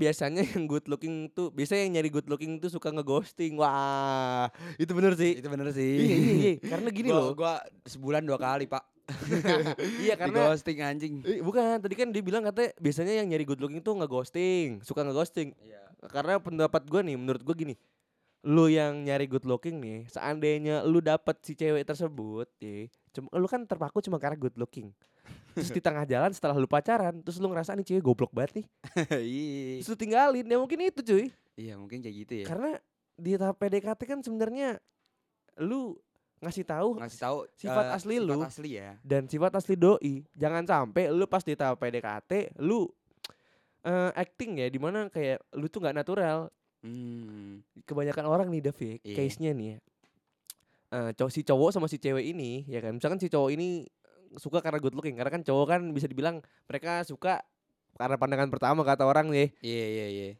biasanya 0.00 0.40
yang 0.40 0.64
good 0.64 0.88
looking 0.88 1.28
tuh 1.28 1.52
biasanya 1.52 1.84
yang 1.84 2.00
nyari 2.00 2.08
good 2.08 2.24
looking 2.24 2.56
tuh 2.56 2.72
suka 2.72 2.88
ngeghosting. 2.88 3.60
Wah, 3.60 4.48
itu 4.80 4.88
bener 4.96 5.12
sih. 5.12 5.36
Itu 5.36 5.52
bener 5.52 5.68
Iya, 5.68 5.76
sih. 5.76 5.92
iya, 5.92 6.16
iya. 6.16 6.52
Karena 6.62 6.88
gini 6.88 7.08
Gua- 7.08 7.20
loh. 7.20 7.30
Gua 7.36 7.54
sebulan 7.84 8.24
dua 8.24 8.40
kali, 8.40 8.64
Pak. 8.64 8.80
Iya, 10.04 10.14
Di 10.14 10.20
karena 10.20 10.52
ghosting 10.52 10.78
anjing. 10.84 11.14
Eh, 11.24 11.40
bukan, 11.40 11.80
tadi 11.80 11.94
kan 11.96 12.08
dia 12.12 12.20
bilang 12.20 12.44
katanya 12.44 12.70
biasanya 12.76 13.12
yang 13.16 13.26
nyari 13.32 13.44
good 13.48 13.60
looking 13.60 13.80
tuh 13.80 13.96
ngeghosting, 13.96 14.84
suka 14.84 15.00
ngeghosting. 15.04 15.56
Iya. 15.64 15.82
Karena 16.12 16.36
pendapat 16.38 16.84
gua 16.86 17.00
nih, 17.00 17.16
menurut 17.16 17.42
gua 17.42 17.56
gini. 17.56 17.74
Lu 18.46 18.70
yang 18.70 19.02
nyari 19.02 19.26
good 19.26 19.48
looking 19.48 19.82
nih, 19.82 20.06
seandainya 20.06 20.86
lu 20.86 21.02
dapet 21.02 21.42
si 21.42 21.58
cewek 21.58 21.82
tersebut, 21.82 22.46
ya, 22.62 22.86
cuma 23.10 23.28
lu 23.34 23.50
kan 23.50 23.66
terpaku 23.66 23.98
cuma 23.98 24.20
karena 24.22 24.38
good 24.38 24.54
looking. 24.54 24.94
Terus 25.58 25.74
di 25.74 25.82
tengah 25.82 26.06
jalan 26.06 26.30
setelah 26.30 26.54
lu 26.54 26.70
pacaran, 26.70 27.18
terus 27.18 27.42
lu 27.42 27.50
ngerasa 27.50 27.74
nih 27.74 27.82
cewek 27.82 28.04
goblok 28.04 28.30
banget 28.30 28.62
nih. 28.62 28.66
Iya. 29.18 29.82
Terus 29.82 29.88
lu 29.90 29.96
tinggalin, 29.98 30.46
ya 30.46 30.56
mungkin 30.60 30.78
itu 30.86 31.00
cuy. 31.02 31.26
Iya, 31.58 31.74
mungkin 31.74 31.98
kayak 31.98 32.16
gitu 32.22 32.32
ya. 32.44 32.46
Karena 32.46 32.78
di 33.18 33.34
tahap 33.34 33.58
PDKT 33.58 34.00
kan 34.06 34.18
sebenarnya 34.22 34.78
lu 35.58 35.98
ngasih 36.38 36.62
tahu 36.62 36.88
Ngasih 36.98 37.18
tahu 37.18 37.38
sifat 37.52 37.84
eh, 37.84 37.96
asli 37.96 38.14
sifat 38.16 38.28
lu. 38.28 38.38
asli 38.40 38.70
ya. 38.74 38.90
dan 39.02 39.26
sifat 39.26 39.52
asli 39.54 39.74
doi. 39.74 40.14
Jangan 40.32 40.64
sampai 40.64 41.10
lu 41.10 41.26
pas 41.26 41.42
di 41.42 41.52
tahap 41.52 41.76
PDKT 41.76 42.58
lu 42.60 42.86
eh, 43.82 44.10
acting 44.14 44.58
ya 44.58 44.66
di 44.66 44.78
mana 44.78 45.08
kayak 45.08 45.42
lu 45.52 45.66
tuh 45.66 45.80
nggak 45.80 45.96
natural. 45.96 46.50
Hmm. 46.78 47.58
Kebanyakan 47.82 48.24
orang 48.24 48.48
nih 48.48 48.62
David, 48.62 49.02
Iya. 49.02 49.16
case-nya 49.16 49.50
nih 49.50 49.66
ya. 49.66 49.78
Eh, 50.88 51.10
cowok 51.12 51.30
si 51.30 51.40
cowok 51.42 51.70
sama 51.70 51.86
si 51.86 51.98
cewek 51.98 52.24
ini 52.24 52.64
ya 52.64 52.78
kan. 52.78 52.94
Misalkan 52.94 53.18
si 53.18 53.28
cowok 53.28 53.50
ini 53.52 53.84
suka 54.36 54.60
karena 54.60 54.78
good 54.78 54.94
looking 54.94 55.16
karena 55.16 55.28
kan 55.30 55.42
cowok 55.42 55.66
kan 55.66 55.80
bisa 55.90 56.04
dibilang 56.04 56.38
mereka 56.64 57.00
suka 57.02 57.40
karena 57.96 58.14
pandangan 58.14 58.48
pertama 58.48 58.80
kata 58.82 59.02
orang 59.02 59.26
nih. 59.28 59.50
Iya, 59.58 59.86
iya, 59.86 60.06
iya. 60.08 60.30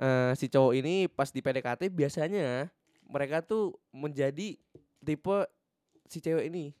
eh 0.00 0.32
si 0.34 0.48
cowok 0.48 0.72
ini 0.74 1.08
pas 1.08 1.28
di 1.28 1.40
PDKT 1.40 1.88
biasanya 1.88 2.68
mereka 3.04 3.40
tuh 3.40 3.74
menjadi 3.90 4.54
tipe 5.00 5.38
si 6.04 6.18
cewek 6.18 6.48
ini. 6.48 6.72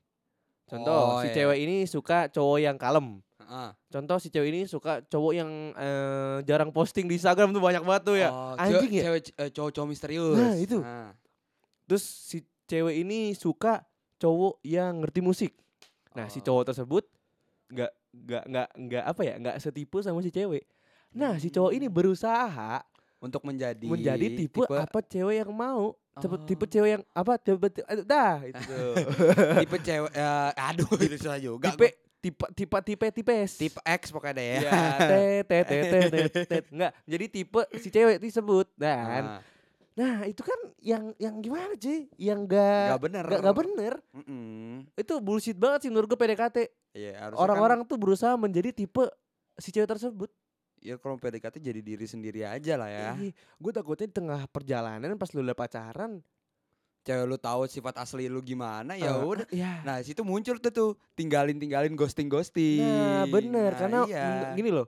Contoh, 0.64 1.18
Oh, 1.18 1.20
si 1.20 1.28
iya. 1.28 1.34
cewek 1.36 1.58
ini 1.58 1.76
suka 1.82 2.26
cowok 2.26 2.58
yang 2.60 2.76
kalem. 2.76 3.18
Heeh. 3.40 3.70
Contoh 3.90 4.16
si 4.16 4.30
cewek 4.30 4.48
ini 4.48 4.60
suka 4.64 5.02
cowok 5.02 5.32
yang 5.34 5.50
eh, 5.74 6.36
jarang 6.44 6.70
posting 6.70 7.04
di 7.04 7.18
Instagram 7.18 7.50
tuh 7.50 7.58
banyak 7.58 7.82
banget 7.82 8.02
tuh 8.04 8.16
ya. 8.16 8.30
Oh, 8.30 8.54
Anjing 8.54 8.92
ya? 8.92 9.02
cewek, 9.04 9.22
eh, 9.34 9.50
cowok-cowok 9.50 9.88
misterius. 9.88 10.38
Nah, 10.38 10.54
itu. 10.54 10.78
Nah. 10.78 11.10
Terus 11.84 12.04
si 12.06 12.38
cewek 12.64 13.02
ini 13.02 13.34
suka 13.34 13.82
cowok 14.16 14.62
yang 14.62 15.02
ngerti 15.02 15.18
musik. 15.18 15.52
Nah, 16.14 16.30
si 16.30 16.38
Oh. 16.38 16.46
cowok 16.46 16.70
tersebut 16.70 17.04
nggak 17.66 17.90
nggak 18.10 18.44
nggak 18.46 18.68
nggak 18.76 19.04
apa 19.04 19.22
ya, 19.22 19.34
nggak 19.38 19.56
setipe 19.58 19.98
sama 20.00 20.18
si 20.20 20.30
cewek. 20.30 20.66
Nah, 21.10 21.34
si 21.36 21.50
cowok 21.50 21.70
ini 21.72 21.86
Hmm. 21.86 21.94
berusaha 21.94 22.82
untuk 23.18 23.42
menjadi 23.42 23.82
menjadi 23.82 24.26
tipe, 24.38 24.62
apa 24.64 24.98
cewek 25.02 25.42
yang 25.42 25.50
mau 25.50 25.98
tipe, 26.16 26.36
tipe 26.44 26.64
cewek 26.66 26.90
yang 26.98 27.02
apa 27.14 27.32
tipe, 27.38 27.66
tipe 27.70 27.86
aduh, 27.86 28.02
dah 28.02 28.42
itu 28.42 28.62
tuh. 28.66 28.92
Tipe 29.62 29.76
cewek 29.78 30.10
eh, 30.10 30.50
aduh 30.58 30.90
itu 30.98 31.16
susah 31.16 31.38
juga. 31.38 31.70
tipe 31.70 31.86
tipe 32.20 32.44
tipe 32.52 32.76
tipe 32.82 33.06
tipes. 33.14 33.50
Tipe 33.56 33.78
X 33.80 34.10
pokoknya 34.10 34.34
deh. 34.36 34.48
Ya. 34.50 34.60
ya 34.60 34.84
te 34.98 35.22
te 35.46 35.56
te 35.64 35.76
te 35.80 35.98
te 36.28 36.40
te. 36.44 36.56
Enggak 36.68 36.92
jadi 37.06 37.24
tipe 37.30 37.60
si 37.78 37.88
cewek 37.88 38.18
disebut 38.18 38.66
dan 38.74 39.40
Nah, 39.90 40.16
nah 40.16 40.16
itu 40.24 40.40
kan 40.40 40.56
yang 40.80 41.12
yang 41.16 41.38
gimana 41.38 41.76
sih 41.76 42.08
yang 42.16 42.44
gak 42.44 42.96
Gak 42.96 43.02
bener. 43.04 43.24
gak, 43.26 43.40
gak 43.44 43.56
bener. 43.56 43.92
Mm-mm. 44.16 44.88
itu 44.96 45.14
bullshit 45.20 45.56
banget 45.56 45.84
sih 45.84 45.90
menurut 45.92 46.08
gue 46.08 46.18
PDKT 46.18 46.56
Iya, 46.90 47.30
orang-orang 47.38 47.84
kan, 47.84 47.90
tuh 47.90 47.98
berusaha 48.00 48.34
menjadi 48.34 48.74
tipe 48.74 49.04
si 49.56 49.70
cewek 49.70 49.86
tersebut 49.86 50.30
ya 50.80 50.96
kalau 50.96 51.20
PDKT 51.20 51.60
jadi 51.60 51.80
diri 51.84 52.06
sendiri 52.08 52.40
aja 52.42 52.74
lah 52.80 52.88
ya. 52.88 53.12
gue 53.60 53.72
takutnya 53.72 54.08
di 54.08 54.16
tengah 54.16 54.40
perjalanan 54.48 55.12
pas 55.20 55.28
lu 55.36 55.44
udah 55.44 55.56
pacaran 55.56 56.24
Cewek 57.00 57.24
lu 57.24 57.40
tahu 57.40 57.64
sifat 57.64 57.96
asli 57.96 58.28
lu 58.28 58.44
gimana 58.44 58.92
ya 58.92 59.16
eh, 59.16 59.24
udah. 59.24 59.48
ya 59.48 59.80
Nah, 59.88 60.04
situ 60.04 60.20
muncul 60.20 60.60
tuh 60.60 60.68
tuh 60.68 60.90
tinggalin 61.16 61.56
tinggalin 61.56 61.96
ghosting 61.96 62.28
ghosting. 62.28 62.84
Nah 62.84 63.24
bener 63.24 63.72
Nah, 63.72 63.78
karena 63.80 64.00
iya. 64.04 64.52
gini 64.52 64.68
loh 64.68 64.84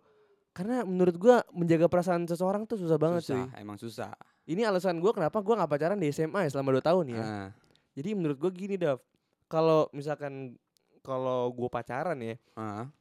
Karena 0.52 0.84
menurut 0.84 1.16
gua 1.16 1.40
menjaga 1.56 1.88
perasaan 1.88 2.28
seseorang 2.28 2.68
tuh 2.68 2.76
susah 2.76 3.00
banget 3.00 3.24
susah, 3.24 3.48
cuy 3.48 3.64
emang 3.64 3.80
susah. 3.80 4.12
Ini 4.44 4.68
alasan 4.68 5.00
gua 5.00 5.16
kenapa 5.16 5.40
gua 5.40 5.64
gak 5.64 5.72
pacaran 5.72 5.96
di 5.96 6.12
SMA 6.12 6.44
ya 6.44 6.52
selama 6.52 6.76
2 6.76 6.84
tahun 6.84 7.04
ya 7.16 7.22
Nah, 7.24 7.48
Jadi 7.96 8.08
menurut 8.12 8.36
gua 8.36 8.52
gini 8.52 8.76
Dav 8.76 9.00
Kalau 9.48 9.88
misalkan 9.96 10.60
kalau 11.00 11.48
gua 11.56 11.72
pacaran 11.72 12.20
ya 12.20 12.36
ah, 12.60 12.92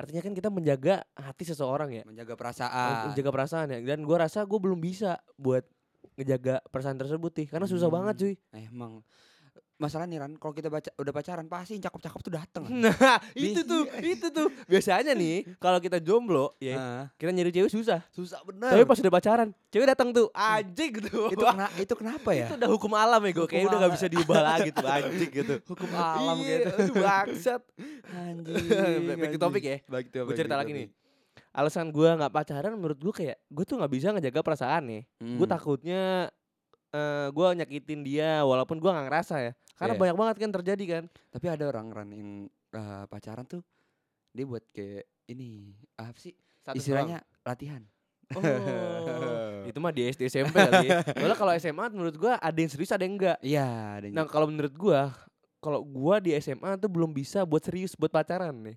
Artinya 0.00 0.24
kan 0.24 0.32
kita 0.32 0.48
menjaga 0.48 1.04
hati 1.12 1.44
seseorang 1.44 1.92
ya. 1.92 2.02
Menjaga 2.08 2.32
perasaan. 2.32 3.12
Menjaga 3.12 3.30
perasaan 3.30 3.66
ya. 3.68 3.78
Dan 3.84 4.08
gua 4.08 4.24
rasa 4.24 4.48
gua 4.48 4.56
belum 4.56 4.80
bisa 4.80 5.20
buat 5.36 5.68
ngejaga 6.16 6.64
perasaan 6.72 6.96
tersebut 6.96 7.32
nih 7.36 7.46
Karena 7.52 7.68
susah 7.68 7.92
Hmm. 7.92 7.96
banget 8.00 8.14
cuy. 8.16 8.34
Emang 8.56 9.04
masalah 9.80 10.04
nih 10.04 10.18
Ran, 10.18 10.36
kalau 10.36 10.52
kita 10.52 10.68
baca 10.68 10.92
udah 10.92 11.08
pacaran 11.10 11.46
pasti 11.46 11.72
yang 11.72 11.82
cakep-cakep 11.82 12.20
tuh 12.20 12.32
dateng. 12.32 12.64
Nah 12.68 12.92
itu 13.34 13.60
tuh 13.62 13.88
Itu 13.96 14.28
tuh 14.28 14.52
Biasanya 14.64 15.10
nih 15.10 15.56
Kalau 15.56 15.78
kita 15.78 15.96
jomblo 15.98 16.52
ya 16.58 16.76
Ah, 16.76 17.04
Kita 17.14 17.30
nyari 17.30 17.48
cewek 17.48 17.66
susah 17.68 18.04
susah 18.10 18.44
bener. 18.44 18.68
Tapi 18.68 18.84
pas 18.84 18.94
udah 18.94 19.08
pacaran 19.10 19.48
Cewek 19.66 19.88
datang 19.88 20.12
tuh 20.12 20.28
Anjing 20.30 20.90
gitu 20.94 21.30
itu 21.30 21.40
kena, 21.40 21.66
itu 21.74 21.94
kenapa 21.94 22.30
ya? 22.30 22.46
Itu 22.46 22.54
udah 22.54 22.70
hukum 22.70 22.92
alam 22.92 23.20
ya 23.20 23.32
gue 23.32 23.46
Kayak 23.46 23.64
udah 23.66 23.78
gak 23.80 23.92
bisa 23.94 24.06
diubah 24.06 24.40
lagi 24.44 24.68
tuh 24.70 24.84
Anjing 24.86 25.30
gitu 25.32 25.54
Hukum 25.70 25.90
alam 25.90 26.36
Iya, 26.36 26.56
gitu. 26.60 26.70
aduh, 26.76 26.94
Bangsat 26.96 27.62
Anjing. 28.06 28.64
Back 29.18 29.30
to 29.30 29.40
topic 29.40 29.62
ya 29.62 29.76
tuh. 29.82 30.22
Gue 30.22 30.34
cerita 30.34 30.54
lagi 30.54 30.70
nih 30.70 30.88
Alasan 31.50 31.88
gue 31.88 32.06
gak 32.06 32.30
pacaran 32.30 32.74
menurut 32.74 32.94
gue 32.96 33.10
kayak 33.12 33.40
Gue 33.46 33.64
tuh 33.64 33.74
gak 33.76 33.88
bisa 33.88 34.12
ngejaga 34.12 34.40
perasaan 34.40 34.82
nih 34.86 35.02
Hmm. 35.18 35.36
Gue 35.36 35.46
takutnya 35.46 36.28
eh 36.90 37.26
gue 37.30 37.46
nyakitin 37.56 38.00
dia 38.02 38.42
Walaupun 38.42 38.78
gue 38.78 38.90
gak 38.90 39.06
ngerasa 39.06 39.34
ya. 39.40 39.52
Karena 39.78 39.94
Iya. 39.94 40.00
banyak 40.00 40.16
banget 40.16 40.36
kan 40.38 40.50
terjadi 40.60 40.84
kan. 40.86 41.04
Tapi 41.30 41.46
ada 41.46 41.64
orang 41.66 41.86
Ran 41.88 42.10
yang 42.10 42.30
eh, 42.70 43.04
pacaran 43.06 43.46
tuh 43.46 43.62
dia 44.30 44.44
buat 44.46 44.62
kayak 44.70 45.06
ini 45.26 45.74
apa 45.96 46.18
sih 46.18 46.34
Status 46.60 46.78
istilahnya 46.78 47.18
latihan. 47.42 47.82
doang. 47.82 47.96
Oh. 48.38 49.66
Itu 49.70 49.78
mah 49.78 49.90
di 49.90 50.06
SD 50.06 50.30
SMP 50.30 50.54
kali. 50.54 50.86
Ya 50.86 51.02
Soalnya 51.02 51.34
kalau 51.34 51.52
SMA 51.56 51.84
menurut 51.90 52.14
gue 52.14 52.30
ada 52.30 52.54
yang 52.54 52.70
serius 52.70 52.94
ada 52.94 53.02
yang 53.02 53.18
enggak. 53.18 53.38
Iya, 53.42 53.66
ada 53.98 54.04
yang 54.06 54.14
Nah 54.14 54.24
kalau 54.26 54.46
menurut 54.46 54.70
gue 54.70 55.00
kalau 55.60 55.80
gue 55.82 56.16
di 56.22 56.30
SMA 56.38 56.78
tuh 56.78 56.88
belum 56.88 57.10
bisa 57.10 57.42
buat 57.42 57.60
serius 57.60 57.92
buat 57.92 58.08
pacaran 58.08 58.54
nih 58.54 58.76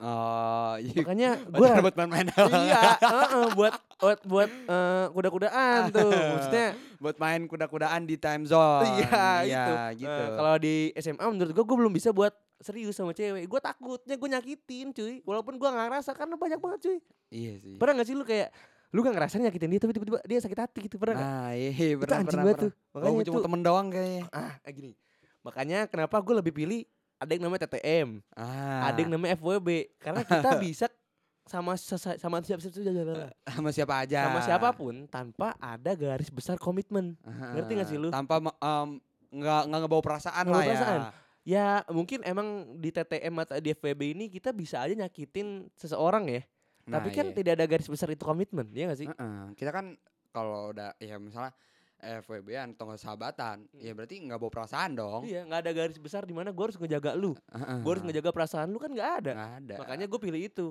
Oh, 0.00 0.80
iya. 0.80 0.96
Makanya 1.04 1.30
gue 1.60 1.68
buat 1.84 1.94
main-main 2.00 2.26
iya 2.64 2.96
heeh, 2.96 3.46
buat 3.52 3.74
buat 4.00 4.18
buat 4.24 4.48
eh, 4.48 5.06
kuda-kudaan 5.12 5.92
tuh 5.92 6.08
maksudnya 6.32 6.72
buat 6.96 7.16
main 7.20 7.44
kuda-kudaan 7.44 8.08
di 8.08 8.16
time 8.16 8.48
zone. 8.48 8.88
iya 8.96 9.44
itu 9.44 9.72
gitu. 10.00 10.22
Eh, 10.24 10.28
kalau 10.40 10.54
di 10.56 10.88
SMA 10.96 11.24
menurut 11.28 11.52
gue 11.52 11.64
gue 11.68 11.76
belum 11.76 11.92
bisa 11.92 12.16
buat 12.16 12.32
serius 12.64 12.96
sama 12.96 13.12
cewek 13.12 13.44
gue 13.44 13.60
takutnya 13.60 14.16
gue 14.16 14.28
nyakitin 14.32 14.96
cuy 14.96 15.20
walaupun 15.28 15.60
gue 15.60 15.68
nggak 15.68 15.86
ngerasa 15.92 16.10
karena 16.16 16.34
banyak 16.40 16.60
banget 16.60 16.80
cuy 16.80 16.98
iya 17.28 17.52
sih. 17.60 17.76
pernah 17.76 18.00
gak 18.00 18.08
sih 18.08 18.16
lu 18.16 18.24
kayak 18.24 18.48
lu 18.90 19.04
gak 19.04 19.14
ngerasa 19.20 19.36
nyakitin 19.36 19.68
dia 19.68 19.80
tapi 19.84 19.92
tiba-tiba 19.94 20.18
dia 20.24 20.38
sakit 20.40 20.58
hati 20.58 20.78
gitu 20.88 20.96
pernah 20.98 21.14
nggak? 21.14 21.28
Nah, 21.30 21.50
iya, 21.54 21.70
itu 21.70 22.00
pernah, 22.02 22.18
anjing 22.24 22.40
pernah, 22.40 22.56
tuh 22.56 22.70
pernah. 22.72 22.72
Oh, 22.74 22.96
makanya 22.96 23.12
gua 23.14 23.26
cuma 23.28 23.40
temen 23.44 23.60
doang 23.62 23.86
kayaknya. 23.92 24.24
ah 24.32 24.52
kayak 24.64 24.74
gini 24.80 24.90
makanya 25.40 25.78
kenapa 25.88 26.16
gue 26.20 26.34
lebih 26.36 26.52
pilih 26.52 26.80
ada 27.20 27.30
yang 27.30 27.42
namanya 27.42 27.68
TTM 27.68 28.08
Ah, 28.32 28.88
ada 28.88 28.98
yang 28.98 29.12
namanya 29.12 29.36
FWB 29.36 29.68
karena 29.96 30.22
kita 30.22 30.50
bisa 30.64 30.86
sama 31.44 31.74
sesa- 31.74 32.14
sama 32.14 32.40
siapa 32.40 32.62
sama 33.46 33.68
siapa 33.70 33.94
aja. 33.98 34.20
sama 34.24 34.40
siapa 34.40 34.68
pun 34.70 35.04
tanpa 35.06 35.52
ada 35.56 35.92
garis 35.92 36.28
besar 36.28 36.56
komitmen 36.56 37.18
Ah, 37.20 37.52
Ngerti 37.52 37.72
nggak 37.74 37.88
sih 37.88 37.98
lu? 37.98 38.08
Tanpa 38.08 38.38
em, 38.40 38.88
nggak 39.30 39.60
nggak 39.64 39.80
ngebawa 39.80 40.02
perasaan 40.02 40.44
Nggak 40.44 40.54
lah 40.54 40.62
ya. 40.62 40.70
perasaan. 40.70 41.00
ya 41.42 41.66
mungkin 41.88 42.20
emang 42.22 42.48
di 42.76 42.88
TTM 42.88 43.34
atau 43.38 43.56
di 43.56 43.70
FWB 43.70 44.00
ini 44.12 44.24
kita 44.28 44.50
bisa 44.50 44.80
aja 44.80 44.92
nyakitin 44.94 45.68
seseorang 45.72 46.26
ya 46.26 46.42
Nah, 46.82 46.96
tapi 46.96 47.12
kan 47.12 47.28
iya. 47.28 47.34
tidak 47.34 47.52
ada 47.54 47.66
garis 47.66 47.86
besar 47.86 48.08
itu 48.08 48.20
komitmen 48.20 48.66
ya 48.70 48.86
gak 48.86 48.98
sih 48.98 49.06
Heeh, 49.06 49.42
Kita 49.54 49.70
kan 49.70 49.94
kalau 50.28 50.70
udah 50.70 50.96
ya 50.96 51.16
misalnya 51.16 51.52
FWB-an 52.00 52.72
atau 52.72 52.84
nggak 52.84 52.98
sahabatan, 52.98 53.56
ya 53.72 53.92
berarti 53.92 54.18
nggak 54.18 54.36
bawa 54.36 54.48
perasaan 54.50 54.92
dong. 54.92 55.22
iya 55.22 55.44
nggak 55.44 55.60
ada 55.60 55.72
garis 55.72 55.96
besar 55.96 56.24
di 56.24 56.32
mana 56.32 56.48
gue 56.48 56.64
harus 56.64 56.74
ngejaga 56.74 57.12
lu 57.12 57.36
gue 57.80 57.90
harus 57.90 58.02
ngejaga 58.02 58.30
perasaan 58.30 58.68
lu 58.68 58.76
kan 58.76 58.88
nggak 58.88 59.10
ada 59.20 59.32
Nggak 59.32 59.52
ada. 59.60 59.74
makanya 59.78 60.06
gue 60.06 60.20
pilih 60.20 60.42
itu 60.42 60.66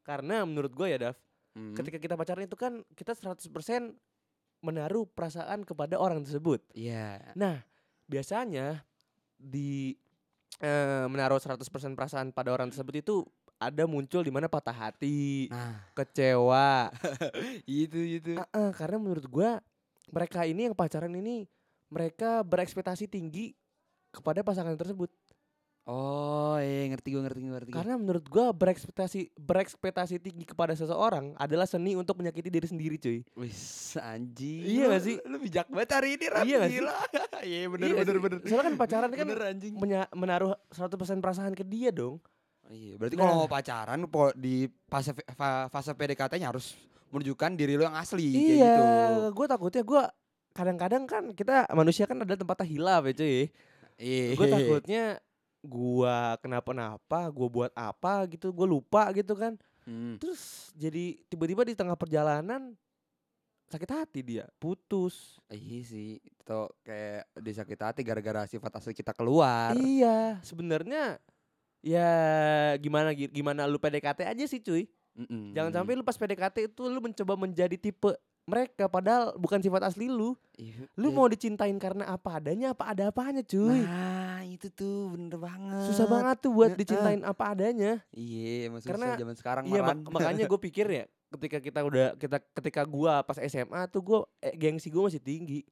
karena 0.00 0.44
menurut 0.44 0.70
gue 0.70 0.86
ya 0.86 0.98
Dav 1.00 1.16
Hmm. 1.54 1.70
ketika 1.72 1.96
kita 1.96 2.14
pacaran 2.14 2.42
itu 2.42 2.54
kan 2.54 2.82
kita 2.92 3.14
100% 3.14 3.46
menaruh 4.58 5.06
perasaan 5.06 5.62
kepada 5.62 5.96
orang 5.96 6.20
tersebut 6.20 6.58
Iya. 6.72 7.22
Nah, 7.32 7.62
biasanya 8.04 8.82
di 9.36 9.94
eh, 10.56 11.06
menaruh 11.06 11.38
100% 11.38 11.62
perasaan 11.92 12.30
pada 12.30 12.50
orang 12.50 12.68
tersebut 12.68 12.94
itu 12.96 13.16
ada 13.54 13.86
muncul 13.86 14.20
di 14.20 14.30
mana 14.30 14.50
patah 14.50 14.74
hati, 14.74 15.46
Nah, 15.46 15.78
kecewa. 15.94 16.90
itu 17.64 18.18
itu. 18.18 18.34
Ah, 18.34 18.50
ah, 18.50 18.70
karena 18.70 18.98
menurut 18.98 19.22
gua 19.24 19.62
mereka 20.08 20.44
ini 20.44 20.66
yang 20.66 20.74
pacaran 20.74 21.12
ini 21.12 21.46
mereka 21.88 22.42
berekspektasi 22.42 23.06
tinggi 23.06 23.54
kepada 24.10 24.40
pasangan 24.40 24.74
tersebut. 24.74 25.08
Oh, 25.84 26.56
iya 26.56 26.88
ngerti 26.88 27.12
gue 27.12 27.20
ngerti 27.20 27.38
gue 27.38 27.52
ngerti. 27.52 27.70
Karena 27.70 28.00
menurut 28.00 28.24
gua 28.24 28.56
berekspektasi 28.56 29.36
berekspektasi 29.36 30.16
tinggi 30.16 30.48
kepada 30.48 30.72
seseorang 30.72 31.36
adalah 31.36 31.68
seni 31.68 31.92
untuk 31.92 32.16
menyakiti 32.16 32.48
diri 32.48 32.64
sendiri, 32.64 32.96
cuy. 32.96 33.20
Wis 33.36 33.92
anjing. 34.00 34.64
Iya 34.64 34.88
gak 34.88 35.02
sih? 35.04 35.16
Lu 35.28 35.36
bijak 35.36 35.68
banget 35.68 35.90
hari 35.92 36.16
ini 36.16 36.24
Ran. 36.24 36.44
Iya 36.48 36.56
gak 36.58 36.70
sih? 36.70 36.80
Iya 37.44 37.68
bener 37.68 37.84
Iya 37.84 37.94
bener 38.00 38.16
sih? 38.16 38.22
bener. 38.24 38.38
Soalnya 38.48 38.64
kan 38.64 38.76
pacaran 38.80 39.10
kan 39.12 39.26
Bener 39.28 39.42
anjing. 39.44 39.72
menya- 39.76 40.08
menaruh 40.16 40.56
100% 40.72 40.88
perasaan 41.20 41.52
ke 41.52 41.60
dia 41.60 41.92
dong. 41.92 42.16
Iya, 42.64 42.96
berarti 42.96 43.14
Nah. 43.14 43.20
kalau 43.20 43.34
mau 43.36 43.50
pacaran 43.52 44.00
di 44.32 44.64
fase 44.88 45.12
fa- 45.36 45.68
fase 45.68 45.92
PDKT-nya 45.92 46.48
harus 46.48 46.72
menunjukkan 47.14 47.50
diri 47.54 47.78
lu 47.78 47.86
yang 47.86 47.94
asli 47.94 48.34
kayak 48.34 48.42
iya, 48.42 48.74
gitu. 48.74 48.84
gue 49.38 49.46
takutnya 49.46 49.82
gue 49.86 50.02
kadang-kadang 50.54 51.02
kan 51.06 51.24
kita 51.34 51.66
manusia 51.74 52.06
kan 52.06 52.22
ada 52.22 52.38
tempatnya 52.38 52.66
hilaf 52.66 53.02
ya 53.10 53.12
cuy. 53.18 53.50
Iya. 53.98 54.34
Gue 54.38 54.46
takutnya 54.50 55.04
gua 55.64 56.38
kenapa-napa, 56.38 57.26
gua 57.34 57.48
buat 57.50 57.72
apa 57.74 58.28
gitu, 58.30 58.54
gue 58.54 58.66
lupa 58.68 59.10
gitu 59.16 59.34
kan. 59.34 59.58
Hmm. 59.84 60.16
Terus 60.22 60.70
jadi 60.78 61.18
tiba-tiba 61.26 61.66
di 61.66 61.74
tengah 61.74 61.98
perjalanan 61.98 62.72
sakit 63.68 63.90
hati 63.90 64.20
dia, 64.22 64.44
putus. 64.62 65.40
Iya 65.50 65.80
sih, 65.82 66.22
itu 66.22 66.60
kayak 66.86 67.26
disakit 67.42 67.78
hati 67.80 68.00
gara-gara 68.06 68.46
sifat 68.46 68.70
asli 68.78 68.94
kita 68.94 69.10
keluar. 69.16 69.74
Iya, 69.74 70.38
sebenarnya 70.44 71.18
ya 71.84 72.12
gimana 72.80 73.12
gi- 73.12 73.32
gimana 73.32 73.66
lu 73.66 73.80
PDKT 73.82 74.24
aja 74.24 74.44
sih 74.46 74.62
cuy. 74.62 74.86
Mm-mm. 75.14 75.54
Jangan 75.54 75.70
sampai 75.72 75.94
lu 75.94 76.02
pas 76.02 76.14
PDKT 76.14 76.56
itu 76.68 76.82
lu 76.84 76.98
mencoba 76.98 77.34
menjadi 77.34 77.74
tipe 77.74 78.10
mereka 78.44 78.86
padahal 78.86 79.32
bukan 79.34 79.56
sifat 79.58 79.80
asli 79.84 80.04
lu. 80.04 80.36
Iya, 80.54 80.84
Lu 80.94 81.08
iya. 81.08 81.16
mau 81.16 81.26
dicintain 81.26 81.72
karena 81.74 82.04
apa 82.06 82.36
adanya 82.36 82.76
apa 82.76 82.84
ada 82.86 83.08
apanya 83.08 83.40
cuy. 83.40 83.80
Nah, 83.80 84.44
itu 84.44 84.68
tuh 84.68 85.08
bener 85.10 85.34
banget. 85.34 85.88
Susah 85.88 86.04
banget 86.04 86.36
tuh 86.38 86.52
buat 86.52 86.74
dicintain 86.74 87.22
apa 87.22 87.44
adanya. 87.48 88.04
Iya, 88.10 88.68
emang 88.68 88.80
Karena- 88.80 89.16
zaman 89.16 89.34
sekarang 89.34 89.64
Iya 89.64 89.80
mak- 89.80 90.10
makanya 90.10 90.44
gue 90.44 90.60
pikir 90.68 90.86
ya 90.86 91.04
ketika 91.34 91.58
kita 91.58 91.80
udah 91.82 92.14
kita 92.14 92.38
ketika 92.52 92.82
gua 92.84 93.22
pas 93.22 93.34
SMA 93.40 93.80
tuh 93.88 94.02
gua 94.02 94.18
eh, 94.38 94.52
gengsi 94.52 94.86
gua 94.86 95.08
masih 95.08 95.18
tinggi. 95.18 95.64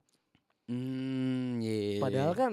Hmm, 0.65 1.61
iya. 1.61 2.01
Padahal 2.01 2.33
kan 2.33 2.53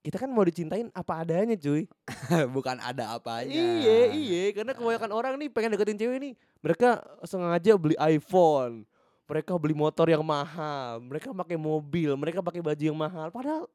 kita 0.00 0.16
kan 0.16 0.32
mau 0.32 0.44
dicintain 0.44 0.88
apa 0.96 1.12
adanya 1.20 1.56
cuy. 1.60 1.84
bukan 2.56 2.80
ada 2.80 3.20
apanya. 3.20 3.52
Iya 3.52 4.12
iya 4.16 4.42
karena 4.56 4.72
kebanyakan 4.72 5.10
orang 5.12 5.32
nih 5.36 5.48
pengen 5.52 5.76
deketin 5.76 6.00
cewek 6.00 6.18
nih 6.20 6.32
mereka 6.64 7.04
sengaja 7.28 7.76
beli 7.76 7.96
iPhone, 8.00 8.88
mereka 9.28 9.52
beli 9.60 9.76
motor 9.76 10.08
yang 10.08 10.24
mahal, 10.24 11.04
mereka 11.04 11.36
pakai 11.36 11.60
mobil, 11.60 12.16
mereka 12.16 12.40
pakai 12.40 12.64
baju 12.64 12.80
yang 12.82 12.96
mahal. 12.96 13.28
Padahal 13.28 13.68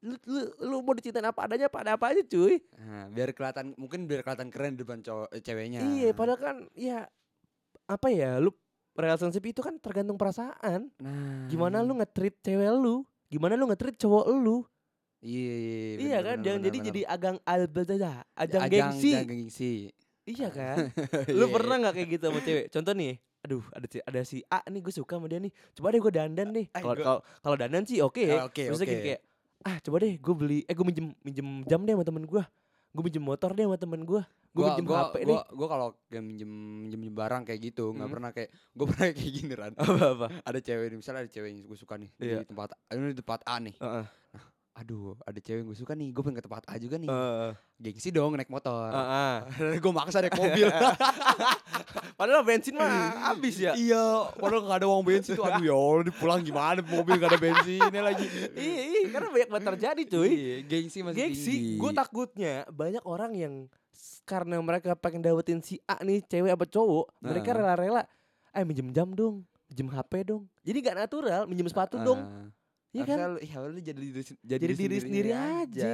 lu, 0.00 0.16
lu, 0.24 0.40
lu 0.64 0.76
mau 0.80 0.96
dicintain 0.96 1.24
apa 1.28 1.44
adanya 1.44 1.68
apa 1.68 1.78
ada 1.84 1.92
apa 1.96 2.04
aja 2.08 2.24
cuy. 2.24 2.56
Nah, 2.80 3.12
biar 3.12 3.36
kelihatan 3.36 3.76
mungkin 3.76 4.08
biar 4.08 4.24
kelihatan 4.24 4.48
keren 4.48 4.80
di 4.80 4.80
depan 4.80 5.04
cowok 5.04 5.28
eh, 5.28 5.42
ceweknya. 5.44 5.80
Iya 5.84 6.16
padahal 6.16 6.40
kan 6.40 6.56
ya 6.72 7.04
apa 7.84 8.08
ya 8.08 8.40
lu 8.40 8.48
relationship 8.96 9.44
itu 9.44 9.60
kan 9.60 9.76
tergantung 9.76 10.16
perasaan. 10.16 10.88
Nah. 10.96 11.46
Gimana 11.52 11.84
lu 11.84 12.00
nge-treat 12.00 12.40
cewek 12.40 12.70
lu? 12.80 13.04
Gimana 13.28 13.60
lu 13.60 13.68
nge-treat 13.68 13.96
cowok 14.00 14.26
lu? 14.32 14.64
Iya, 15.20 15.52
iya, 15.54 15.76
iya 15.76 15.92
bener, 15.92 16.00
kan? 16.00 16.16
bener, 16.32 16.40
Jangan 16.40 16.56
bener, 16.56 16.66
jadi 16.66 16.78
bener. 16.78 16.88
jadi 16.88 17.00
agang 17.06 17.36
albada, 17.44 17.94
ajang, 18.34 18.62
Ajang- 18.62 18.72
gengsi. 18.72 19.10
ajang 19.12 19.28
gengsi. 19.28 19.72
Iya 20.22 20.48
kan? 20.48 20.76
lu 21.30 21.44
Iya, 21.44 21.46
pernah 21.50 21.74
nggak 21.78 21.94
kayak 21.94 22.08
gitu 22.10 22.24
sama 22.24 22.40
cewek? 22.40 22.64
Contoh 22.70 22.92
nih, 22.94 23.12
aduh 23.40 23.64
ada 23.70 23.86
ada 24.06 24.20
si 24.22 24.38
A 24.46 24.58
nih 24.64 24.80
gue 24.80 24.94
suka 24.94 25.12
sama 25.14 25.26
dia 25.26 25.38
nih. 25.38 25.52
Coba 25.72 25.86
deh 25.90 26.00
gue 26.00 26.12
dandan 26.14 26.48
deh. 26.50 26.66
Eh, 26.66 26.72
Kalau 26.74 26.94
kalau 26.94 27.18
kalau 27.40 27.56
dandan 27.56 27.84
sih 27.84 28.00
oke. 28.00 28.24
Ah, 28.26 28.46
oke, 28.46 28.62
Maksudnya 28.64 28.88
gini 28.88 28.96
oke. 28.96 29.06
kayak 29.06 29.20
ah 29.60 29.76
coba 29.78 29.96
deh 29.98 30.12
gue 30.16 30.34
beli 30.34 30.58
eh 30.62 30.72
gue 30.72 30.86
minjem 30.86 31.06
minjem 31.20 31.48
jam 31.64 31.80
deh 31.82 31.92
sama 31.92 32.04
temen 32.06 32.24
gue. 32.24 32.42
Gue 32.90 33.02
minjem 33.02 33.20
motor 33.22 33.50
deh 33.52 33.64
sama 33.64 33.76
temen 33.76 34.00
gue. 34.02 34.22
Gue 34.50 34.56
gua 34.56 34.68
minjem 34.72 34.86
gua, 34.86 34.98
HP 35.04 35.14
gua, 35.14 35.26
deh. 35.26 35.40
gua 35.52 35.68
kalau 35.68 35.86
kayak 36.06 36.24
minjem 36.24 36.50
minjem 36.82 37.00
barang 37.12 37.42
kayak 37.44 37.60
gitu 37.62 37.84
nggak 37.90 38.02
Hmm. 38.02 38.14
pernah 38.16 38.30
kayak 38.32 38.48
gue 38.50 38.86
pernah 38.88 39.04
kayak 39.08 39.30
gini 39.32 39.52
Ran 39.52 39.72
Apa 39.76 40.04
apa? 40.10 40.26
ada 40.42 40.58
cewek 40.58 40.86
nih 40.88 40.98
misalnya 40.98 41.20
ada 41.20 41.30
cewek 41.30 41.48
yang 41.48 41.60
gue 41.62 41.78
suka 41.78 41.94
nih 41.94 42.10
Iya. 42.16 42.38
di 42.40 42.46
tempat 42.46 42.68
ini 42.88 43.10
di 43.10 43.18
tempat 43.20 43.40
A 43.44 43.56
nih 43.58 43.74
Heeh. 43.76 44.04
Aduh 44.80 45.12
ada 45.22 45.36
cewek 45.36 45.60
yang 45.60 45.68
gue 45.68 45.76
suka 45.76 45.92
nih 45.92 46.08
gue 46.08 46.22
pengen 46.24 46.36
ke 46.36 46.44
tempat 46.44 46.64
A 46.64 46.74
juga 46.76 46.96
nih 46.96 47.04
Heeh. 47.06 47.50
gengsi 47.78 48.08
dong 48.08 48.32
naik 48.32 48.48
motor 48.48 48.88
Heeh. 48.88 49.76
gue 49.82 49.92
maksa 49.92 50.18
naik 50.18 50.34
mobil 50.34 50.72
Padahal 52.16 52.44
bensin 52.44 52.76
mah 52.76 52.88
habis 53.28 53.56
ya. 53.56 53.72
iya 53.74 54.00
padahal 54.34 54.64
gak 54.66 54.78
ada 54.80 54.86
uang 54.86 55.02
bensin 55.02 55.32
tuh 55.32 55.40
aduh 55.42 55.60
ya 55.62 55.72
Allah 55.72 56.00
ini 56.02 56.12
pulang 56.12 56.40
gimana 56.40 56.80
mobil 56.80 57.16
gak 57.16 57.30
ada 57.30 57.40
bensinnya 57.40 58.02
lagi 58.02 58.26
iya, 58.52 58.80
iya, 58.86 59.00
karena 59.08 59.28
banyak 59.30 59.48
banget 59.48 59.66
terjadi 59.72 60.02
cuy. 60.06 60.28
Iya, 60.30 60.56
gengsi 60.62 60.98
masih 61.00 61.16
Gengsi, 61.18 61.54
gue 61.76 61.90
takutnya 61.90 62.54
banyak 62.68 63.04
orang 63.04 63.32
yang 63.32 63.54
karena 64.22 64.60
mereka 64.60 64.92
pengen 64.94 65.20
dapetin 65.20 65.58
si 65.58 65.80
A 65.84 65.96
nih 65.98 66.20
cewek 66.22 66.52
apa 66.52 66.62
cowok, 66.62 67.08
mereka 67.18 67.50
Heeh. 67.50 67.58
rela-rela, 67.58 68.02
eh 68.50 68.62
minjem 68.62 68.92
jam 68.92 69.08
dong, 69.10 69.42
minjem 69.66 69.88
HP 69.88 70.12
dong. 70.24 70.44
Jadi 70.60 70.76
gak 70.78 70.96
natural, 70.98 71.40
minjem 71.44 71.66
sepatu 71.66 71.96
dong, 71.98 72.20
Ah. 72.20 72.46
Iya 72.92 73.04
kan? 73.04 73.16
lu- 73.30 73.42
iya 73.42 73.56
lu 73.60 73.78
jadi 73.78 73.98
diri, 73.98 74.22
sen- 74.22 74.40
Jadi 74.40 74.64
diri 74.68 74.96
sendiri 74.98 75.30
aja. 75.30 75.92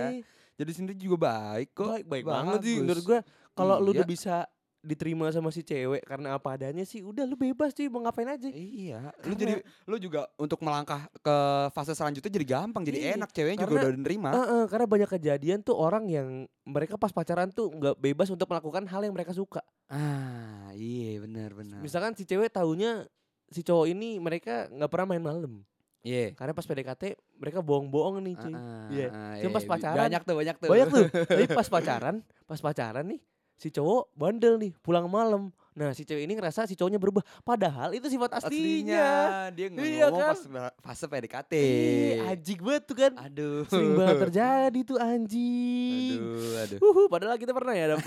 Jadi 0.57 0.71
sendiri 0.73 0.97
juga 0.97 1.29
baik 1.29 1.69
kok. 1.73 1.89
Baik, 1.91 2.07
baik 2.07 2.25
banget 2.25 2.61
sih 2.63 2.77
menurut 2.79 3.05
gue. 3.05 3.21
Kalau 3.53 3.77
lu 3.79 3.91
Iya. 3.91 4.01
udah 4.01 4.07
bisa 4.07 4.37
diterima 4.81 5.27
sama 5.29 5.51
si 5.51 5.61
cewek 5.61 6.07
karena 6.07 6.39
apa 6.39 6.55
adanya 6.55 6.87
sih, 6.87 7.03
udah 7.03 7.27
lu 7.27 7.35
bebas 7.35 7.75
cuy 7.75 7.91
mau 7.91 7.99
ngapain 8.01 8.31
aja. 8.31 8.47
Iya, 8.47 9.11
lu 9.19 9.35
Karena- 9.35 9.41
jadi 9.43 9.55
lu 9.83 9.97
juga 9.99 10.31
untuk 10.37 10.63
melangkah 10.63 11.11
ke 11.11 11.37
fase 11.75 11.91
selanjutnya 11.91 12.31
jadi 12.31 12.47
gampang, 12.47 12.87
jadi 12.87 12.99
Iya, 13.03 13.11
enak 13.19 13.31
ceweknya 13.35 13.59
juga 13.59 13.73
karena- 13.75 13.83
udah 13.83 13.93
nerima. 13.99 14.31
Heeh, 14.31 14.63
karena 14.71 14.87
banyak 14.87 15.11
kejadian 15.11 15.59
tuh 15.61 15.75
orang 15.75 16.07
yang 16.07 16.29
mereka 16.63 16.95
pas 16.95 17.11
pacaran 17.11 17.51
tuh 17.51 17.67
nggak 17.69 17.99
bebas 17.99 18.31
untuk 18.31 18.47
melakukan 18.47 18.87
hal 18.87 19.03
yang 19.03 19.11
mereka 19.11 19.35
suka. 19.35 19.59
Ah, 19.91 20.71
iya 20.73 21.19
benar 21.19 21.51
benar. 21.53 21.83
Misalkan 21.83 22.15
si 22.15 22.23
cewek 22.23 22.49
taunya 22.49 23.11
si 23.49 23.61
cowok 23.61 23.91
ini 23.91 24.23
mereka 24.23 24.71
nggak 24.71 24.89
pernah 24.89 25.07
main 25.09 25.25
malam. 25.25 25.67
Iya. 26.07 26.27
Karena 26.39 26.55
pas 26.55 26.63
PDKT 26.63 27.03
mereka 27.43 27.59
bohong-bohong 27.67 28.23
nih 28.23 28.35
cuy. 28.39 28.55
Ah, 28.55 28.87
Iya. 28.87 29.09
ah, 29.11 29.35
Cuma 29.43 29.59
pas 29.59 29.65
iya, 29.67 29.71
pacaran, 29.75 29.99
banyak 30.07 30.23
tuh, 30.23 30.35
banyak 30.39 30.57
tuh. 30.63 30.69
Banyak 30.71 30.89
tuh. 30.89 31.05
Tapi 31.35 31.45
pas 31.51 31.67
pacaran, 31.67 32.17
pas 32.47 32.61
pacaran 32.63 33.05
nih 33.11 33.21
si 33.57 33.69
cowok 33.75 34.15
bandel 34.15 34.55
nih 34.63 34.73
pulang 34.87 35.11
malam. 35.11 35.51
Nah 35.77 35.93
si 35.93 36.03
cewek 36.03 36.25
ini 36.25 36.33
ngerasa 36.33 36.65
si 36.65 36.73
cowoknya 36.73 36.97
berubah. 36.97 37.21
Padahal 37.41 37.93
itu 37.93 38.09
sifat 38.09 38.33
aslinya. 38.35 39.05
dia 39.53 39.69
nggak 39.69 39.85
Iya 39.85 40.09
ngomong 40.09 40.21
kan? 40.25 40.33
pas 40.33 40.41
fase 40.89 41.05
PDKT. 41.05 41.53
Ih, 41.53 42.17
anjing 42.25 42.61
banget 42.65 42.83
tuh 42.83 42.97
kan. 42.97 43.13
Aduh. 43.21 43.69
Sering 43.69 43.93
banget 43.93 44.17
terjadi 44.25 44.81
tuh 44.83 44.97
anjing. 44.97 46.17
Aduh, 46.17 46.57
aduh. 46.57 46.79
Uhu, 46.81 47.03
padahal 47.07 47.37
kita 47.37 47.53
pernah 47.53 47.77
ya. 47.77 47.93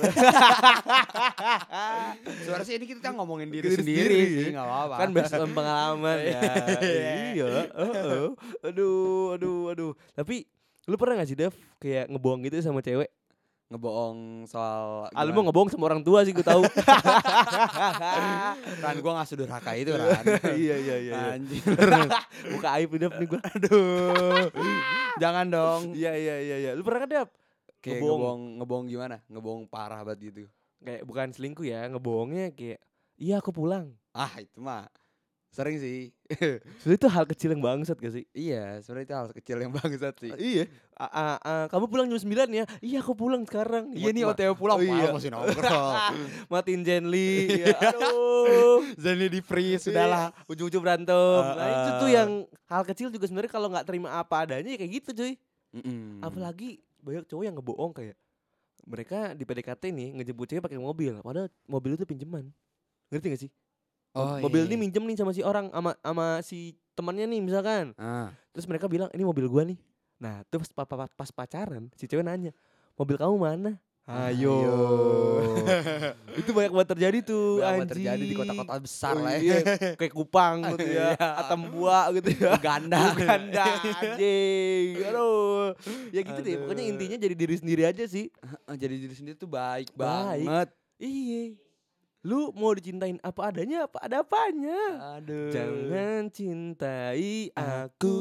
Suara 2.42 2.64
sih 2.66 2.76
ini 2.76 2.86
kita 2.90 3.14
ngomongin 3.18 3.50
diri, 3.50 3.70
Diri 3.70 3.78
sendiri, 3.78 4.02
sendiri. 4.18 4.42
sih, 4.42 4.52
nggak 4.52 4.66
apa-apa. 4.66 4.96
kan 4.98 5.10
based 5.14 5.36
on 5.36 5.52
pengalaman 5.54 6.18
ya. 6.34 6.42
Iya. 6.82 7.14
iya. 7.38 7.46
oh, 7.76 7.94
oh. 7.94 8.30
Aduh, 8.66 9.38
aduh, 9.38 9.60
aduh. 9.70 9.92
Tapi 10.14 10.46
lu 10.90 10.98
pernah 10.98 11.22
gak 11.22 11.30
sih 11.30 11.38
Dev 11.38 11.54
kayak 11.78 12.10
ngebohong 12.10 12.42
gitu 12.44 12.58
sama 12.60 12.82
cewek? 12.82 13.14
Ngebohong 13.70 14.50
soal 14.50 15.06
Ah, 15.14 15.22
lu 15.22 15.30
gimana? 15.30 15.38
mau 15.38 15.44
ngebohong 15.46 15.70
sama 15.70 15.86
orang 15.86 16.02
tua 16.02 16.26
sih 16.26 16.34
gue 16.34 16.42
tahu. 16.42 16.66
Ran 18.82 18.98
gua 18.98 19.22
gak 19.22 19.30
sudurhaka 19.30 19.78
itu 19.78 19.94
Ran. 19.94 20.26
iya 20.58 20.76
iya 20.76 20.76
iya. 20.76 20.96
iya. 20.98 21.14
Anjir. 21.38 21.62
Buka 22.50 22.70
aib 22.82 22.90
Dev 22.98 23.14
nih 23.14 23.28
gue. 23.30 23.40
Aduh. 23.46 24.50
Jangan 25.22 25.46
dong. 25.48 25.82
Iya 25.94 26.18
iya 26.18 26.36
iya 26.42 26.56
iya. 26.58 26.72
Lu 26.74 26.82
pernah 26.82 27.06
kan 27.06 27.10
Dev? 27.10 27.30
Kayak 27.80 28.02
Ngebohong. 28.02 28.10
ngebohong 28.10 28.42
ngebohong 28.58 28.86
gimana? 28.90 29.16
Ngebohong 29.30 29.64
parah 29.70 30.02
banget 30.02 30.34
gitu. 30.34 30.44
Kayak 30.82 31.02
bukan 31.06 31.28
selingkuh 31.30 31.66
ya, 31.68 31.86
ngebohongnya 31.92 32.56
kayak 32.56 32.80
iya 33.16 33.38
aku 33.38 33.52
pulang. 33.52 33.94
Ah, 34.12 34.32
itu 34.40 34.58
mah 34.58 34.90
sering 35.50 35.78
sih. 35.78 36.14
Sebenernya 36.80 37.00
itu 37.00 37.10
hal 37.10 37.26
kecil 37.26 37.50
yang 37.52 37.60
bangsat 37.60 37.98
gak 37.98 38.14
sih? 38.14 38.26
iya, 38.32 38.78
sebenarnya 38.80 39.06
itu 39.06 39.16
hal 39.18 39.28
kecil 39.34 39.58
yang 39.58 39.72
bangsat 39.72 40.14
sih. 40.18 40.32
iya. 40.38 40.64
A- 40.94 41.10
a- 41.10 41.40
a- 41.42 41.68
kamu 41.68 41.86
pulang 41.88 42.06
jam 42.06 42.20
9 42.20 42.30
ya? 42.54 42.66
Iya 42.80 42.98
aku 43.00 43.14
pulang 43.14 43.42
sekarang. 43.44 43.90
Iya 43.92 44.12
nih 44.12 44.24
OTW 44.26 44.54
pulang, 44.54 44.78
Oh, 44.78 44.84
iya. 44.84 44.94
malah 44.94 45.16
masih 45.16 45.32
nongkrong. 45.32 45.96
Matiin 46.54 46.82
Zenly. 46.84 47.66
ya, 47.66 47.74
aduh. 47.74 48.86
Zani 49.02 49.26
di 49.28 49.42
free 49.42 49.76
Sudahlah, 49.76 50.30
ujung-ujung 50.46 50.80
berantem. 50.80 51.42
nah, 51.42 51.58
Ah, 51.58 51.70
itu 51.72 51.90
ah. 51.90 51.98
tuh 51.98 52.10
yang 52.10 52.30
hal 52.66 52.84
kecil 52.86 53.08
juga 53.10 53.26
sebenarnya 53.26 53.50
kalau 53.50 53.68
nggak 53.68 53.86
terima 53.86 54.10
apa 54.14 54.46
adanya 54.46 54.70
ya 54.70 54.78
kayak 54.78 54.92
gitu, 55.02 55.10
cuy. 55.16 55.34
Mm-mm. 55.72 56.20
Apalagi 56.20 56.78
banyak 57.00 57.26
cowok 57.26 57.44
yang 57.44 57.56
ngebohong 57.56 57.92
kayak 57.92 58.16
mereka 58.84 59.32
di 59.32 59.44
PDKT 59.44 59.84
nih 59.88 60.10
ngejemput 60.16 60.46
cewek 60.46 60.62
pakai 60.62 60.78
mobil, 60.78 61.14
padahal 61.20 61.50
mobil 61.64 61.94
itu 61.94 62.06
pinjaman. 62.06 62.50
Ngerti 63.10 63.26
gak 63.28 63.42
sih? 63.42 63.52
Oh, 64.12 64.42
mobil 64.42 64.66
iya. 64.66 64.68
ini 64.74 64.76
minjem 64.76 65.04
nih 65.06 65.18
sama 65.18 65.32
si 65.32 65.46
orang 65.46 65.70
sama 65.70 65.92
sama 66.02 66.26
si 66.42 66.74
temannya 66.98 67.30
nih 67.30 67.42
misalkan. 67.46 67.94
Ah. 67.96 68.34
Terus 68.52 68.66
mereka 68.66 68.90
bilang, 68.90 69.08
"Ini 69.14 69.22
mobil 69.22 69.46
gua 69.46 69.64
nih." 69.64 69.78
Nah, 70.20 70.44
terus 70.50 70.68
pas, 70.74 70.84
pas, 70.84 71.08
pas 71.14 71.30
pacaran 71.32 71.88
si 71.94 72.10
cewek 72.10 72.26
nanya, 72.26 72.52
"Mobil 72.98 73.16
kamu 73.16 73.38
mana?" 73.38 73.78
Ayo. 74.10 74.58
itu 76.42 76.50
banyak 76.50 76.74
banget 76.74 76.90
terjadi 76.98 77.18
tuh 77.22 77.62
Banyak 77.62 77.86
anjing. 77.86 77.92
terjadi 77.94 78.24
di 78.26 78.34
kota-kota 78.34 78.74
besar 78.82 79.14
Oh 79.14 79.22
lah 79.22 79.38
ya. 79.38 79.42
iya, 79.46 79.58
Kayak 79.94 80.14
Kupang 80.18 80.56
gitu 80.74 80.86
ya. 80.90 81.14
Iya. 81.14 81.30
Atambua 81.38 82.00
gitu 82.18 82.30
ya. 82.34 82.58
Uganda. 82.58 82.98
Uganda 83.14 83.66
anjing. 84.02 84.88
Aduh. 85.14 85.78
Ya 86.10 86.22
gitu 86.26 86.40
deh. 86.42 86.56
Pokoknya 86.58 86.84
Aduh. 86.90 86.92
intinya 86.98 87.18
jadi 87.22 87.36
diri 87.38 87.56
sendiri 87.62 87.84
aja 87.86 88.04
sih. 88.10 88.34
Jadi 88.66 88.96
diri 88.98 89.14
sendiri 89.14 89.38
tuh 89.38 89.46
baik, 89.46 89.94
Baik. 89.94 90.50
banget. 90.50 90.70
Iya. 90.98 91.69
Lu 92.20 92.52
mau 92.52 92.76
dicintain 92.76 93.16
apa 93.18 93.48
adanya 93.48 93.88
apa 93.88 93.98
ada 94.04 94.20
apanya. 94.20 94.80
Aduh. 95.16 95.48
Jangan 95.50 96.28
cintai 96.28 97.48
aku. 97.50 98.20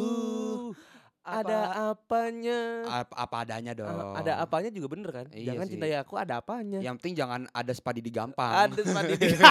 Ada 1.21 1.61
apanya. 1.93 2.89
apa, 2.89 3.13
apa 3.13 3.37
adanya 3.43 3.75
dong. 3.75 3.85
Ah, 3.85 4.17
Ada 4.17 4.41
apanya 4.41 4.71
juga 4.71 4.89
bener 4.89 5.11
kan? 5.13 5.27
Iya 5.29 5.53
Jangan 5.53 5.67
sih. 5.67 5.73
cintai 5.75 5.93
aku 5.93 6.15
ada 6.17 6.39
apanya. 6.39 6.79
Yang 6.79 6.95
penting 6.97 7.15
jangan 7.19 7.41
ada 7.51 7.73
spadi 7.75 8.01
di 8.01 8.09
gampang. 8.09 8.49
Ada 8.49 8.81
sepadi 8.81 9.13
di- 9.13 9.37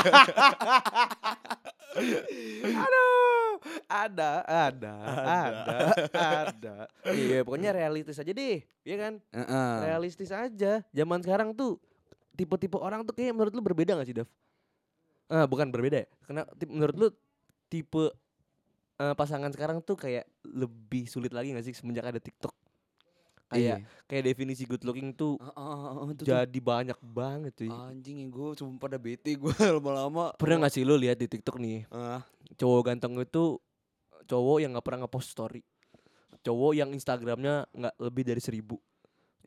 Aduh, 2.57 3.51
ada, 3.87 4.31
ada, 4.45 4.93
ada, 5.17 5.77
ada. 6.13 6.75
Iya, 7.05 7.41
pokoknya 7.41 7.73
realistis 7.73 8.17
aja 8.17 8.29
deh, 8.29 8.61
iya 8.81 8.95
kan? 8.97 9.13
Heeh. 9.31 9.71
Realistis 9.83 10.29
aja. 10.29 10.81
Zaman 10.87 11.19
sekarang 11.19 11.53
tuh 11.53 11.77
tipe-tipe 12.37 12.77
orang 12.77 13.01
tuh 13.01 13.17
kayak 13.17 13.33
menurut 13.33 13.51
lu 13.51 13.65
berbeda 13.65 13.97
gak 13.97 14.07
sih, 14.07 14.15
Dav? 14.15 14.29
Ah, 15.27 15.43
bukan 15.49 15.73
berbeda 15.73 16.05
ya. 16.05 16.07
Karena 16.23 16.41
menurut 16.69 16.95
lu 16.95 17.07
tipe 17.67 18.13
eh, 18.97 19.13
pasangan 19.17 19.49
sekarang 19.51 19.81
tuh 19.81 19.97
kayak 19.97 20.29
lebih 20.45 21.09
sulit 21.09 21.33
lagi 21.33 21.51
gak 21.51 21.65
sih 21.65 21.73
semenjak 21.75 22.05
ada 22.05 22.21
TikTok? 22.21 22.53
Kayak 23.47 23.79
Iya. 23.79 24.05
kayak 24.05 24.23
definisi 24.27 24.67
good 24.67 24.83
looking 24.83 25.15
tuh 25.15 25.39
Heeh, 25.39 25.77
heeh, 25.87 26.07
itu 26.11 26.21
tuh. 26.21 26.27
jadi 26.27 26.59
banyak 26.59 26.99
banget 26.99 27.51
cuy. 27.57 27.71
Anjing 27.71 28.17
ya 28.23 28.27
gue 28.27 28.47
sumpah 28.59 28.79
pada 28.87 28.97
bete 28.99 29.33
gue 29.33 29.51
lama-lama. 29.79 30.35
Pernah 30.35 30.67
gak 30.67 30.73
sih 30.75 30.83
lu 30.83 30.99
lihat 30.99 31.15
di 31.17 31.27
TikTok 31.31 31.57
nih 31.57 31.87
Ah, 31.89 32.21
cowok 32.59 32.91
ganteng 32.91 33.15
itu 33.17 33.57
cowok 34.27 34.57
yang 34.59 34.75
nggak 34.75 34.83
pernah 34.83 35.07
ngepost 35.07 35.31
story 35.31 35.63
cowok 36.43 36.71
yang 36.75 36.89
instagramnya 36.91 37.63
nggak 37.71 37.95
lebih 37.99 38.23
dari 38.27 38.41
seribu 38.43 38.75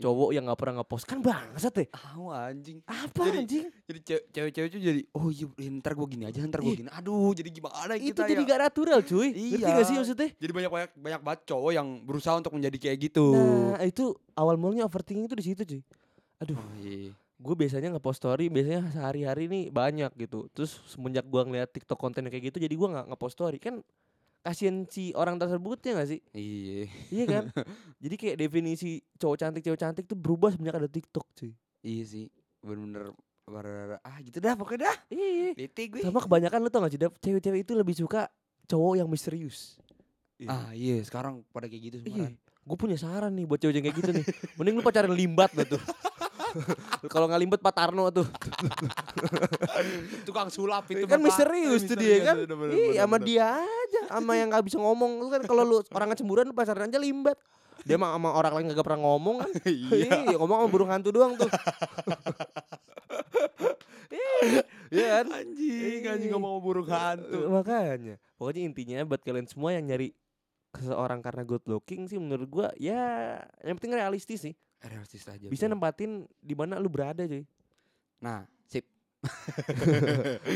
cowok 0.00 0.30
yang 0.30 0.42
nggak 0.42 0.56
pernah 0.56 0.74
ngepost 0.76 1.04
kan 1.04 1.18
bangsat 1.18 1.72
deh 1.74 1.88
ah, 1.92 2.16
anjing. 2.46 2.80
apa 2.82 3.20
Jadi- 3.22 3.38
anjing 3.38 3.66
Jadi 3.84 4.00
ce- 4.00 4.24
cewek-cewek 4.30 4.68
tuh 4.70 4.80
jadi 4.80 5.00
oh 5.12 5.28
iya 5.28 5.46
ntar 5.74 5.92
gue 5.92 6.06
gini 6.08 6.24
aja 6.24 6.40
ntar 6.42 6.60
gue 6.60 6.74
gini. 6.74 6.88
Aduh 6.90 7.30
jadi 7.30 7.48
gimana 7.48 7.92
itu 7.94 8.10
kita 8.10 8.24
jadi 8.24 8.38
ya? 8.38 8.48
gak 8.48 8.60
natural 8.62 9.00
cuy 9.02 9.28
ngerti 9.28 9.60
Iya. 9.60 9.68
gak 9.70 9.84
sih 9.84 9.94
maksudnya 9.94 10.28
Jadi 10.34 10.52
banyak 10.52 10.70
banyak 10.70 10.90
banyak 10.96 11.20
banget 11.22 11.40
cowok 11.46 11.70
yang 11.70 11.88
berusaha 12.00 12.34
untuk 12.34 12.52
menjadi 12.52 12.76
kayak 12.80 12.98
gitu. 13.06 13.26
nah 13.70 13.82
itu 13.82 14.04
awal 14.32 14.56
mulanya 14.56 14.84
overthinking 14.84 15.24
itu 15.24 15.34
di 15.34 15.44
situ 15.44 15.62
cuy 15.66 15.82
aduh 16.38 16.56
Oh, 16.56 16.72
iya. 16.78 17.12
gue 17.36 17.54
biasanya 17.54 17.88
ngepost 17.90 18.18
story 18.18 18.48
biasanya 18.48 18.88
sehari-hari 18.90 19.44
nih 19.46 19.64
banyak 19.68 20.12
gitu 20.18 20.48
terus 20.50 20.80
semenjak 20.86 21.24
gua 21.24 21.42
ngeliat 21.42 21.68
tiktok 21.68 21.96
konten 21.96 22.24
kayak 22.24 22.48
gitu 22.48 22.58
jadi 22.58 22.74
gua 22.74 22.88
nggak 22.90 23.06
ngepost 23.08 23.34
story 23.34 23.56
kan 23.56 23.84
kasian 24.40 24.85
si 24.87 25.12
orang 25.12 25.37
tersebutnya 25.37 25.94
gak 25.94 26.09
sih 26.09 26.20
Iya. 26.33 26.88
iya 27.12 27.24
kan 27.26 27.44
jadi 28.03 28.14
kayak 28.16 28.37
definisi 28.38 28.90
cowok 29.14 29.37
cantik 29.37 29.62
cewek 29.62 29.76
cantik 29.79 30.05
tuh 30.05 30.16
berubah 30.16 30.50
semenjak 30.50 30.81
ada 30.81 30.88
tiktok 30.88 31.24
cuy 31.35 31.53
Iya 31.81 32.05
sih. 32.05 32.26
Bener-bener 32.61 33.16
ah 34.00 34.16
gitu 34.20 34.37
dah 34.37 34.53
pokoknya 34.53 34.85
dah. 34.87 34.96
iya 35.09 35.57
Bete 35.57 35.88
gue. 35.88 36.05
Sama 36.05 36.20
kebanyakan 36.20 36.61
lu 36.61 36.68
tau 36.68 36.85
gak 36.85 36.92
sih? 36.92 37.00
Cewek-cewek 37.00 37.64
itu 37.64 37.72
lebih 37.72 37.96
suka 37.96 38.29
cowok 38.64 39.00
yang 39.00 39.09
misterius. 39.09 39.81
Ah 40.44 40.72
iya 40.72 41.00
sekarang 41.00 41.40
pada 41.50 41.66
kayak 41.66 41.83
gitu 41.88 41.96
semua. 42.00 42.29
Iya. 42.29 42.37
Gue 42.61 42.76
punya 42.76 43.00
saran 43.00 43.33
nih 43.33 43.48
buat 43.48 43.59
cewek 43.59 43.74
yang 43.74 43.85
kayak 43.88 43.96
gitu 43.96 44.11
nih. 44.12 44.24
Mending 44.61 44.74
lu 44.76 44.83
pacaran 44.85 45.11
limbat 45.11 45.50
dah 45.53 45.66
tuh. 45.66 45.81
Kalau 47.12 47.26
nggak 47.30 47.40
limbat 47.40 47.60
Pak 47.60 47.74
Tarno 47.74 48.10
tuh. 48.10 48.26
Tukang 50.26 50.48
sulap 50.50 50.86
itu 50.90 51.06
kan 51.06 51.20
misterius 51.20 51.86
tuh 51.86 51.96
dia 51.96 52.16
kan. 52.26 52.36
Iya, 52.70 53.06
sama 53.06 53.16
dia 53.18 53.58
aja. 53.60 54.00
Sama 54.10 54.32
yang 54.36 54.50
nggak 54.52 54.64
bisa 54.66 54.78
ngomong. 54.78 55.22
Lu 55.22 55.28
kan 55.30 55.42
kalau 55.46 55.62
lu 55.62 55.76
orang 55.90 56.14
cemburuan 56.14 56.46
lu 56.48 56.54
pacaran 56.54 56.88
aja 56.88 56.98
limbat. 56.98 57.38
Dia 57.80 57.96
mah 57.96 58.12
sama 58.12 58.36
orang 58.36 58.52
lain 58.60 58.76
gak 58.76 58.84
pernah 58.84 59.00
ngomong 59.08 59.40
kan. 59.40 59.50
Iya, 59.96 60.36
ngomong 60.36 60.56
sama 60.60 60.68
burung 60.68 60.90
hantu 60.92 61.08
doang 61.16 61.32
tuh. 61.32 61.48
Iya, 64.10 64.28
Iya 64.90 65.06
kan? 65.22 65.26
Anjing, 65.32 66.02
anjing 66.02 66.28
Iya. 66.28 66.34
ngomong 66.34 66.60
burung 66.60 66.88
hantu. 66.90 67.40
Eh, 67.40 67.48
makanya 67.48 68.14
pokoknya 68.36 68.60
intinya 68.66 68.98
buat 69.06 69.22
kalian 69.22 69.46
semua 69.46 69.72
yang 69.72 69.86
nyari 69.86 70.12
seseorang 70.74 71.18
karena 71.18 71.42
good 71.42 71.62
looking 71.66 72.06
sih 72.06 72.18
menurut 72.18 72.46
gua 72.46 72.68
ya 72.78 73.38
yang 73.66 73.74
penting 73.74 73.98
realistis 73.98 74.38
sih 74.38 74.54
Realistis 74.82 75.24
aja. 75.24 75.44
bisa 75.44 75.64
bro. 75.64 75.74
nempatin 75.74 76.10
di 76.36 76.54
mana 76.54 76.76
lu 76.76 76.88
berada 76.88 77.20
cuy 77.22 77.44
Nah, 78.18 78.42
sip. 78.64 78.84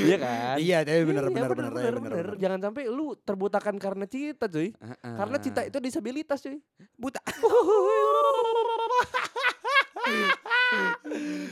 iya 0.00 0.16
kan 0.16 0.56
Iya, 0.56 0.78
tapi 0.80 1.02
bener 1.02 1.24
Iya, 1.24 1.30
bener 1.30 1.48
bener, 1.50 1.70
bener 1.70 1.72
bener, 1.72 1.94
bener, 1.94 2.24
bener. 2.24 2.36
jangan 2.38 2.60
sampai 2.62 2.82
lu 2.86 3.12
terbutakan 3.18 3.76
karena 3.76 4.04
cinta 4.04 4.44
cuy 4.46 4.72
karena 4.98 5.36
cinta 5.38 5.60
itu 5.62 5.76
disabilitas 5.78 6.40
cuy 6.40 6.56
buta. 6.94 7.20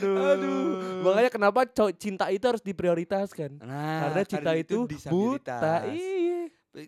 aduh 0.03 0.61
makanya 1.03 1.31
kenapa 1.31 1.61
cinta 1.93 2.29
itu 2.29 2.45
harus 2.45 2.61
diprioritaskan 2.61 3.61
Nah, 3.61 4.09
karena 4.09 4.23
cinta 4.25 4.53
itu, 4.55 4.85
buta 4.85 4.91
disabilitas. 4.91 5.85
iya 5.89 6.41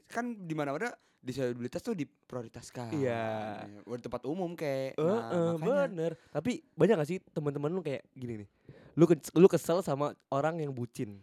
Kan 0.06 0.34
di 0.40 0.54
mana-mana 0.54 0.88
disabilitas 1.24 1.80
tuh 1.80 1.96
diprioritaskan. 1.96 2.92
Iya. 2.92 3.64
Buat 3.82 4.04
tempat 4.04 4.22
umum 4.28 4.52
kayak. 4.52 4.94
Eh, 4.94 5.00
Nah, 5.00 5.20
eh, 5.24 5.52
makanya. 5.56 5.88
bener. 5.88 6.12
Tapi 6.28 6.60
banyak 6.70 6.94
gak 6.94 7.08
sih 7.08 7.18
teman-teman 7.32 7.72
lu 7.72 7.80
kayak 7.80 8.04
gini 8.12 8.44
nih. 8.44 8.48
Lu 8.94 9.08
ke- 9.08 9.32
lu 9.32 9.48
kesel 9.48 9.80
sama 9.80 10.12
orang 10.28 10.60
yang 10.60 10.70
bucin. 10.70 11.18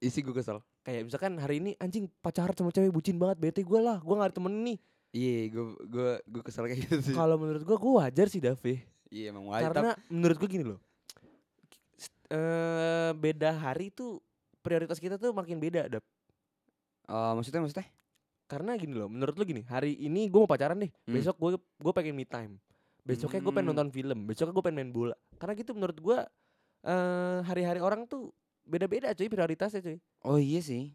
Isi 0.00 0.24
gue 0.24 0.32
kesel. 0.32 0.64
Kayak 0.80 1.06
misalkan 1.06 1.36
hari 1.36 1.60
ini 1.60 1.76
anjing 1.76 2.08
pacaran 2.18 2.52
sama 2.52 2.68
cewek 2.68 2.88
bucin 2.88 3.16
banget, 3.16 3.36
bete 3.38 3.60
gue 3.60 3.78
lah, 3.78 4.00
gue 4.00 4.14
gak 4.14 4.28
ada 4.28 4.36
temen 4.36 4.52
nih. 4.64 4.78
Iya, 5.14 5.36
gue 5.48 5.64
gue 5.86 6.10
gue 6.26 6.42
kesel 6.42 6.64
kayak 6.64 6.80
gitu 6.82 6.96
sih. 7.00 7.14
Kalau 7.14 7.36
menurut 7.36 7.62
gue, 7.62 7.76
gue 7.76 7.92
wajar 7.94 8.26
sih 8.26 8.40
Dave. 8.40 8.82
Iya, 9.08 9.30
emang 9.30 9.46
wajar. 9.46 9.70
Karena 9.70 9.92
menurut 10.08 10.36
gue 10.36 10.48
gini 10.50 10.64
loh. 10.64 10.80
Eh 12.26 13.10
beda 13.14 13.52
hari 13.52 13.92
tuh 13.92 14.18
prioritas 14.58 14.96
kita 14.96 15.14
tuh 15.14 15.30
makin 15.30 15.60
beda, 15.60 15.86
Dap. 15.86 16.04
Eh, 17.04 17.32
maksudnya 17.36 17.60
maksudnya? 17.60 17.84
Karena 18.54 18.78
gini 18.78 18.94
loh, 18.94 19.10
menurut 19.10 19.34
lu 19.34 19.42
gini, 19.42 19.66
hari 19.66 19.98
ini 19.98 20.30
gue 20.30 20.38
mau 20.38 20.46
pacaran 20.46 20.78
nih, 20.78 20.94
Hmm. 21.02 21.10
besok 21.10 21.34
gue 21.36 21.50
gue 21.58 21.92
pengen 21.92 22.14
me 22.14 22.22
time. 22.22 22.54
Besoknya 23.02 23.42
gue 23.42 23.50
pengen 23.50 23.66
Hmm. 23.66 23.74
nonton 23.74 23.90
film, 23.90 24.18
besoknya 24.24 24.54
gue 24.54 24.62
pengen 24.62 24.78
main 24.78 24.92
bola. 24.94 25.16
Karena 25.34 25.58
gitu 25.58 25.74
menurut 25.74 25.98
gue 25.98 26.18
eh 26.84 27.38
hari-hari 27.42 27.82
orang 27.82 28.06
tuh 28.06 28.30
beda-beda 28.62 29.10
cuy 29.10 29.26
prioritasnya 29.26 29.82
cuy. 29.82 29.98
Oh 30.22 30.38
iya 30.38 30.62
sih. 30.62 30.94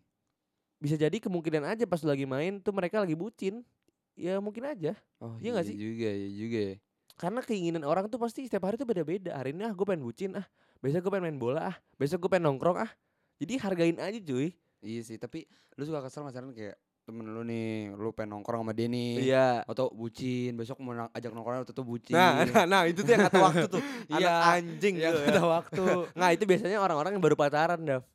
Bisa 0.79 0.95
jadi 0.95 1.19
kemungkinan 1.19 1.67
aja 1.67 1.83
pas 1.83 1.99
lagi 1.99 2.23
main 2.23 2.63
tuh 2.63 2.71
mereka 2.71 3.03
lagi 3.03 3.11
bucin. 3.13 3.67
Ya 4.15 4.39
mungkin 4.39 4.63
aja. 4.63 4.95
Oh 5.19 5.35
Iya 5.35 5.43
iya, 5.43 5.49
nggak 5.51 5.65
sih? 5.67 5.75
juga, 5.75 6.09
iya 6.09 6.29
juga. 6.31 6.59
ya. 6.63 6.75
Karena 7.19 7.39
keinginan 7.43 7.83
orang 7.83 8.07
tuh 8.07 8.15
pasti 8.15 8.47
setiap 8.47 8.71
hari 8.71 8.79
tuh 8.79 8.87
beda-beda. 8.87 9.35
Hari 9.35 9.51
ini 9.51 9.67
ah 9.67 9.75
gue 9.75 9.83
pengen 9.83 10.07
bucin 10.07 10.31
ah. 10.39 10.47
Besok 10.79 11.03
gue 11.03 11.11
pengen 11.11 11.27
main 11.27 11.35
bola 11.37 11.61
ah. 11.67 11.75
Besok 11.99 12.23
gue 12.23 12.31
pengen 12.31 12.47
nongkrong 12.47 12.79
ah. 12.79 12.91
Jadi 13.35 13.59
hargain 13.59 13.99
aja 13.99 14.15
cuy. 14.17 14.55
Iya 14.79 15.01
sih, 15.03 15.19
tapi 15.19 15.43
lu 15.75 15.83
suka 15.83 15.99
kesel 15.99 16.23
misalnya 16.23 16.55
kayak 16.55 16.77
temen 17.09 17.25
lu 17.25 17.41
nih, 17.41 17.89
lu 17.97 18.13
pengen 18.13 18.37
nongkrong 18.37 18.61
sama 18.61 18.73
dia 18.77 18.85
nih. 18.85 19.33
Iya. 19.33 19.65
Atau 19.65 19.89
bucin, 19.89 20.53
besok 20.53 20.77
mau 20.77 20.93
ajak 21.09 21.33
nongkrong 21.33 21.65
atau 21.65 21.73
tuh 21.73 21.81
bucin. 21.81 22.13
Nah, 22.13 22.45
nah, 22.45 22.63
nah, 22.69 22.81
itu 22.85 23.01
tuh 23.01 23.17
yang 23.17 23.25
kata 23.25 23.39
waktu 23.41 23.65
tuh. 23.65 23.81
Iya, 24.13 24.29
Anak 24.29 24.53
anjing 24.61 24.95
yang 25.01 25.13
gitu 25.17 25.25
ya. 25.25 25.33
ada 25.33 25.43
waktu. 25.49 25.83
Nah, 26.21 26.29
itu 26.29 26.43
biasanya 26.45 26.77
orang-orang 26.77 27.17
yang 27.17 27.23
baru 27.25 27.33
pacaran, 27.33 27.81
Dav. 27.81 28.05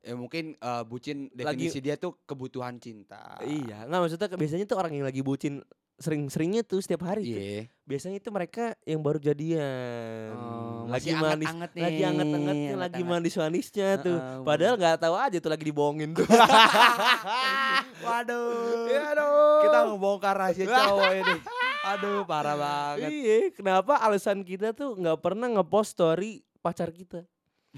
ya 0.00 0.16
mungkin 0.16 0.56
eh, 0.56 0.82
bucin 0.88 1.28
Lagi- 1.36 1.68
definisi 1.68 1.84
dia 1.84 2.00
tuh 2.00 2.16
kebutuhan 2.24 2.80
cinta. 2.80 3.36
Iya, 3.44 3.84
nggak 3.84 4.00
maksudnya 4.00 4.28
biasanya 4.32 4.64
tuh 4.64 4.80
orang 4.80 4.96
yang 4.96 5.04
lagi 5.04 5.20
bucin 5.20 5.60
sering-seringnya 6.00 6.64
tuh 6.64 6.80
setiap 6.80 7.04
hari 7.04 7.22
tuh. 7.28 7.36
Iya. 7.36 7.60
Biasanya 7.84 8.16
itu 8.18 8.30
mereka 8.32 8.72
yang 8.88 9.04
baru 9.04 9.20
jadian. 9.20 10.32
Oh, 10.32 10.88
lagi 10.88 11.12
masih 11.12 11.14
manis, 11.20 11.48
anget-anget 11.52 11.70
nih. 11.76 11.82
lagi 11.84 12.02
anget-angetnya, 12.02 12.56
lagi 12.56 12.72
anget-anget. 12.72 13.10
manis-manisnya 13.12 13.88
tuh. 14.00 14.16
Heeh, 14.16 14.40
Padahal 14.40 14.74
nggak 14.80 14.96
tahu 14.96 15.14
aja 15.14 15.36
tuh 15.36 15.50
lagi 15.52 15.64
dibohongin 15.68 16.10
tuh. 16.16 16.24
Waduh. 18.06 18.88
Ya, 18.88 19.02
aduh. 19.12 19.60
Kita 19.68 19.78
ngebongkar 19.86 20.34
rahasia 20.34 20.64
cowok 20.64 21.12
ini. 21.12 21.36
Aduh, 21.84 22.24
parah 22.24 22.56
banget. 22.64 23.10
Iya, 23.12 23.38
kenapa 23.52 24.00
alasan 24.00 24.40
kita 24.40 24.72
tuh 24.72 24.96
nggak 24.96 25.20
pernah 25.20 25.52
ngepost 25.52 25.92
story 25.94 26.40
pacar 26.60 26.88
kita? 26.90 27.28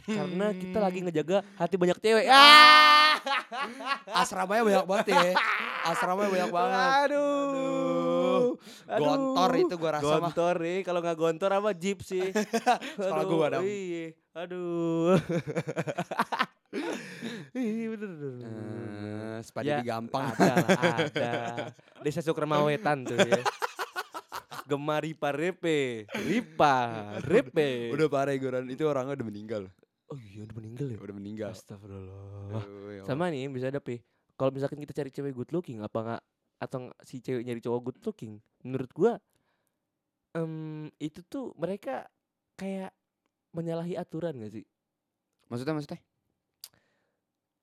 Karena 0.08 0.56
kita 0.56 0.78
lagi 0.80 0.98
ngejaga 1.04 1.44
hati 1.60 1.76
banyak 1.76 1.98
cewek. 2.00 2.24
Ah! 2.32 3.20
Asramanya 4.24 4.62
banyak 4.64 4.86
banget 4.88 5.06
ya. 5.12 5.22
Asramanya 5.84 6.30
banyak 6.32 6.50
banget. 6.50 6.88
Aduh. 7.06 8.56
Aduh. 8.88 9.04
Gontor 9.04 9.50
itu 9.60 9.74
gua 9.76 9.90
rasa 10.00 10.14
mah. 10.16 10.32
Gontor 10.32 10.56
nih, 10.64 10.78
kalau 10.80 11.00
nggak 11.04 11.16
gontor 11.20 11.50
apa 11.52 11.70
jeep 11.76 12.00
sih. 12.00 12.32
Sekolah 12.96 13.24
gua 13.28 13.46
dong. 13.58 13.64
Iya. 13.68 14.16
Aduh. 14.36 15.16
Iya 17.52 17.92
bener 17.92 18.10
bener. 18.16 18.48
sepadi 19.44 19.68
Ya, 19.68 19.84
gampang. 19.84 20.32
Ada 20.32 20.56
lah, 20.56 20.96
ada. 21.04 21.30
Desa 22.00 22.24
Sukramawetan 22.24 23.04
tuh 23.04 23.20
ya. 23.20 23.44
Gemar 24.64 25.04
Ripa 25.04 25.36
Repe. 25.36 26.08
Ripa 26.16 27.12
Repe. 27.20 27.92
Udah 27.92 28.08
parah 28.08 28.32
Goran, 28.40 28.72
itu 28.72 28.88
orangnya 28.88 29.20
udah 29.20 29.26
meninggal. 29.28 29.62
Oh 30.12 30.20
iya 30.20 30.44
udah 30.44 30.56
meninggal 30.60 30.86
ya. 30.92 30.98
Udah 31.00 31.16
meninggal. 31.16 31.48
Astagfirullah. 31.56 32.60
Aduh, 32.60 33.00
ya. 33.00 33.02
Sama 33.08 33.32
nih 33.32 33.48
bisa 33.48 33.72
ada 33.72 33.80
P. 33.80 34.04
Kalau 34.36 34.52
misalkan 34.52 34.76
kita 34.84 34.92
cari 34.92 35.08
cewek 35.08 35.32
good 35.32 35.50
looking 35.56 35.80
apa 35.80 35.98
nggak 36.04 36.22
atau 36.60 36.92
si 37.00 37.24
cewek 37.24 37.42
nyari 37.48 37.64
cowok 37.64 37.80
good 37.80 37.98
looking, 38.04 38.38
menurut 38.60 38.92
gua 38.92 39.16
em 40.36 40.88
itu 41.00 41.24
tuh 41.24 41.56
mereka 41.56 42.06
kayak 42.56 42.92
menyalahi 43.56 43.96
aturan 43.96 44.36
gak 44.40 44.52
sih? 44.52 44.64
Maksudnya 45.48 45.74
maksudnya? 45.76 46.00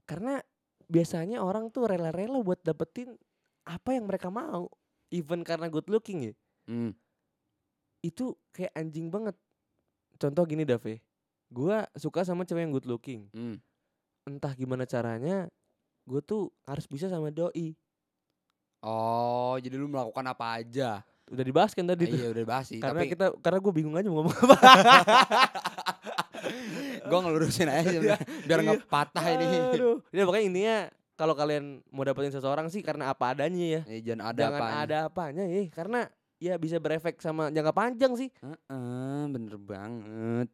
Karena 0.06 0.34
biasanya 0.86 1.42
orang 1.42 1.70
tuh 1.74 1.90
rela-rela 1.90 2.42
buat 2.42 2.62
dapetin 2.62 3.18
apa 3.66 3.94
yang 3.94 4.06
mereka 4.10 4.30
mau, 4.34 4.70
even 5.14 5.42
karena 5.46 5.70
good 5.70 5.90
looking 5.90 6.30
ya. 6.30 6.34
Hmm. 6.70 6.94
Itu 8.06 8.38
kayak 8.54 8.74
anjing 8.78 9.10
banget. 9.10 9.38
Contoh 10.22 10.46
gini 10.46 10.66
Dave, 10.66 11.02
gua 11.50 11.90
suka 11.98 12.24
sama 12.24 12.46
cewek 12.46 12.70
yang 12.70 12.74
good 12.74 12.88
looking. 12.88 13.28
Hmm. 13.34 13.58
Entah 14.26 14.54
gimana 14.54 14.86
caranya, 14.86 15.50
gue 16.06 16.22
tuh 16.22 16.54
harus 16.70 16.86
bisa 16.86 17.10
sama 17.10 17.34
doi. 17.34 17.74
Oh, 18.80 19.58
jadi 19.60 19.76
lu 19.76 19.90
melakukan 19.90 20.24
apa 20.30 20.62
aja? 20.62 21.02
Udah 21.30 21.46
dibahas 21.46 21.74
kan 21.78 21.86
tadi 21.86 22.10
tuh. 22.10 22.18
iya 22.18 22.30
udah 22.34 22.46
bahas 22.46 22.66
sih, 22.70 22.82
Karena 22.82 23.06
tapi 23.06 23.14
kita 23.14 23.26
karena 23.42 23.58
gue 23.62 23.74
bingung 23.74 23.96
aja 23.98 24.10
mau 24.10 24.26
ngomong 24.26 24.34
apa. 24.34 24.58
gua 27.10 27.20
ngelurusin 27.26 27.70
aja 27.70 27.90
sebenarnya, 27.90 28.26
biar 28.46 28.60
nggak 28.66 28.82
patah 28.90 29.26
ini. 29.38 29.46
Ya 30.14 30.24
pokoknya 30.26 30.46
intinya 30.46 30.76
kalau 31.20 31.36
kalian 31.36 31.84
mau 31.92 32.08
dapetin 32.08 32.34
seseorang 32.34 32.72
sih 32.72 32.82
karena 32.82 33.12
apa 33.12 33.36
adanya 33.36 33.62
ya. 33.62 33.82
Eh, 33.92 34.02
jangan 34.02 34.34
ada 34.34 34.42
Jangan 34.48 34.62
apanya. 34.62 34.80
ada 34.80 34.98
apanya 35.12 35.44
ya. 35.46 35.62
Karena 35.70 36.00
ya 36.40 36.54
bisa 36.56 36.80
berefek 36.80 37.20
sama 37.20 37.52
jangka 37.52 37.74
panjang 37.76 38.14
sih. 38.16 38.30
Heeh, 38.40 39.22
bener 39.30 39.56
banget. 39.60 40.48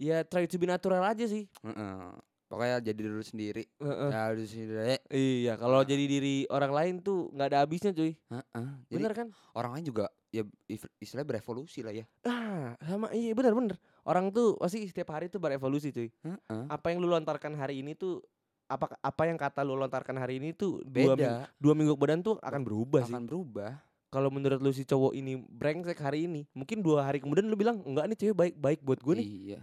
Ya 0.00 0.24
try 0.24 0.48
to 0.48 0.56
be 0.56 0.64
natural 0.64 1.04
aja 1.04 1.28
sih. 1.28 1.44
Heeh. 1.60 2.16
Pokoknya 2.48 2.82
jadi 2.82 3.00
dulu 3.04 3.20
sendiri. 3.20 3.68
Heeh. 3.78 4.08
Ya 4.08 4.32
dulu 4.32 4.48
sendiri. 4.48 4.96
Iya, 5.06 5.54
kalau 5.54 5.84
jadi 5.84 6.02
diri 6.02 6.48
orang 6.48 6.72
lain 6.72 6.94
tuh 6.98 7.28
nggak 7.30 7.46
ada 7.46 7.58
habisnya 7.62 7.92
cuy. 7.92 8.16
Jadi 8.88 8.96
Bener 8.96 9.12
kan? 9.12 9.28
orang 9.52 9.76
lain 9.76 9.84
juga 9.86 10.08
ya 10.30 10.42
istilahnya 10.98 11.28
berevolusi 11.28 11.84
lah 11.84 11.92
ya. 11.92 12.08
Ah, 12.24 12.74
sama 12.80 13.12
iya 13.12 13.36
bener 13.36 13.52
bener. 13.52 13.76
Orang 14.02 14.32
tuh 14.32 14.56
pasti 14.56 14.82
setiap 14.82 15.12
hari 15.12 15.28
tuh 15.28 15.38
berevolusi 15.38 15.92
cuy. 15.92 16.08
Heeh. 16.24 16.62
Apa 16.66 16.90
yang 16.90 17.04
lu 17.04 17.06
lontarkan 17.06 17.54
hari 17.54 17.84
ini 17.84 17.92
tuh 17.92 18.24
apa 18.66 18.86
apa 18.96 19.22
yang 19.26 19.34
kata 19.34 19.60
lu 19.60 19.74
lontarkan 19.74 20.14
hari 20.14 20.38
ini 20.38 20.54
tuh 20.54 20.78
dua, 20.82 21.12
ming- 21.12 21.26
Beda, 21.26 21.50
dua 21.58 21.74
minggu 21.74 21.92
kemudian 21.92 22.22
tuh 22.24 22.38
akan 22.40 22.62
berubah 22.62 23.02
sih. 23.04 23.12
akan 23.12 23.24
berubah. 23.26 23.70
Kalau 24.10 24.26
menurut 24.26 24.58
lu 24.58 24.74
si 24.74 24.82
cowok 24.82 25.14
ini 25.14 25.38
brengsek 25.38 25.94
hari 26.02 26.26
ini, 26.26 26.42
mungkin 26.50 26.82
dua 26.82 27.06
hari 27.06 27.22
kemudian 27.22 27.46
lu 27.46 27.54
bilang 27.54 27.78
enggak 27.86 28.10
nih 28.10 28.18
cewek 28.18 28.34
baik 28.34 28.54
baik 28.58 28.80
buat 28.82 28.98
gue 28.98 29.22
nih. 29.22 29.26
Iya. 29.30 29.60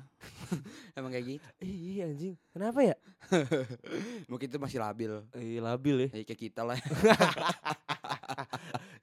Emang 0.98 1.12
kayak 1.12 1.26
gitu. 1.36 1.48
Iya 1.60 2.04
anjing. 2.08 2.36
Kenapa 2.56 2.80
ya? 2.80 2.96
Mungkin 4.32 4.48
itu 4.48 4.56
masih 4.56 4.80
labil. 4.80 5.12
Iya 5.36 5.60
labil 5.60 6.08
ya. 6.08 6.10
Ya, 6.16 6.24
kayak 6.24 6.40
kita 6.40 6.62
lah. 6.64 6.80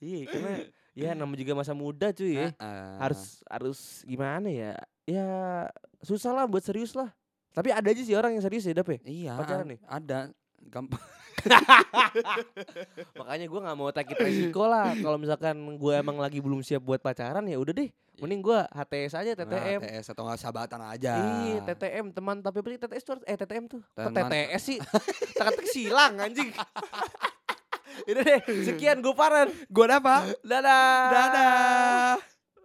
Iya 0.05 0.29
karena 0.29 0.53
ya 0.93 1.11
namanya 1.17 1.41
juga 1.41 1.53
masa 1.57 1.73
muda 1.73 2.13
cuy 2.13 2.37
ya. 2.37 2.53
Heeh. 2.53 2.97
Harus 3.01 3.41
harus 3.49 3.81
gimana 4.05 4.53
ya? 4.53 4.77
Ya 5.09 5.29
susah 6.05 6.33
lah 6.37 6.45
buat 6.45 6.61
serius 6.61 6.93
lah. 6.93 7.09
Tapi 7.57 7.73
ada 7.73 7.89
aja 7.89 8.03
sih 8.05 8.13
orang 8.13 8.37
yang 8.37 8.45
serius 8.45 8.69
ya 8.69 8.77
Dap 8.77 8.89
ya. 8.93 8.99
Iya, 9.05 9.33
pacaran 9.39 9.77
nih? 9.77 9.81
ada. 9.89 10.29
Gampang. 10.65 11.01
Makanya 13.21 13.47
gue 13.47 13.61
nggak 13.61 13.77
mau 13.77 13.91
take 13.91 14.15
it 14.15 14.19
resiko 14.19 14.65
lah. 14.67 14.95
Kalau 14.95 15.19
misalkan 15.19 15.57
gue 15.77 15.93
emang 15.95 16.17
lagi 16.19 16.39
belum 16.39 16.63
siap 16.63 16.83
buat 16.83 17.01
pacaran 17.01 17.45
ya 17.47 17.59
udah 17.59 17.75
deh. 17.75 17.91
Mending 18.23 18.41
gue 18.47 18.59
HTS 18.71 19.13
aja 19.19 19.31
TTM. 19.35 19.81
Nah, 19.83 19.91
TS 19.91 20.07
atau 20.15 20.23
enggak 20.23 20.39
sahabatan 20.39 20.81
aja. 20.87 21.15
Iya 21.19 21.67
TTM 21.67 22.15
teman 22.15 22.39
tapi 22.39 22.63
apa 22.63 22.69
sih 22.71 22.79
TTS 22.79 23.05
tuh 23.05 23.15
eh 23.27 23.35
TTM 23.35 23.65
tuh 23.67 23.83
Kok 23.83 24.11
Teman- 24.15 24.31
TTS 24.31 24.63
sih 24.63 24.79
teka-teki 25.39 25.71
silang 25.71 26.15
anjing 26.23 26.55
Udah 28.11 28.23
deh 28.27 28.41
sekian 28.67 28.99
gue 29.03 29.15
Paran 29.15 29.51
Gua 29.71 29.87
apa? 29.87 30.27
Dadah 30.43 31.11
Dadah. 31.11 32.34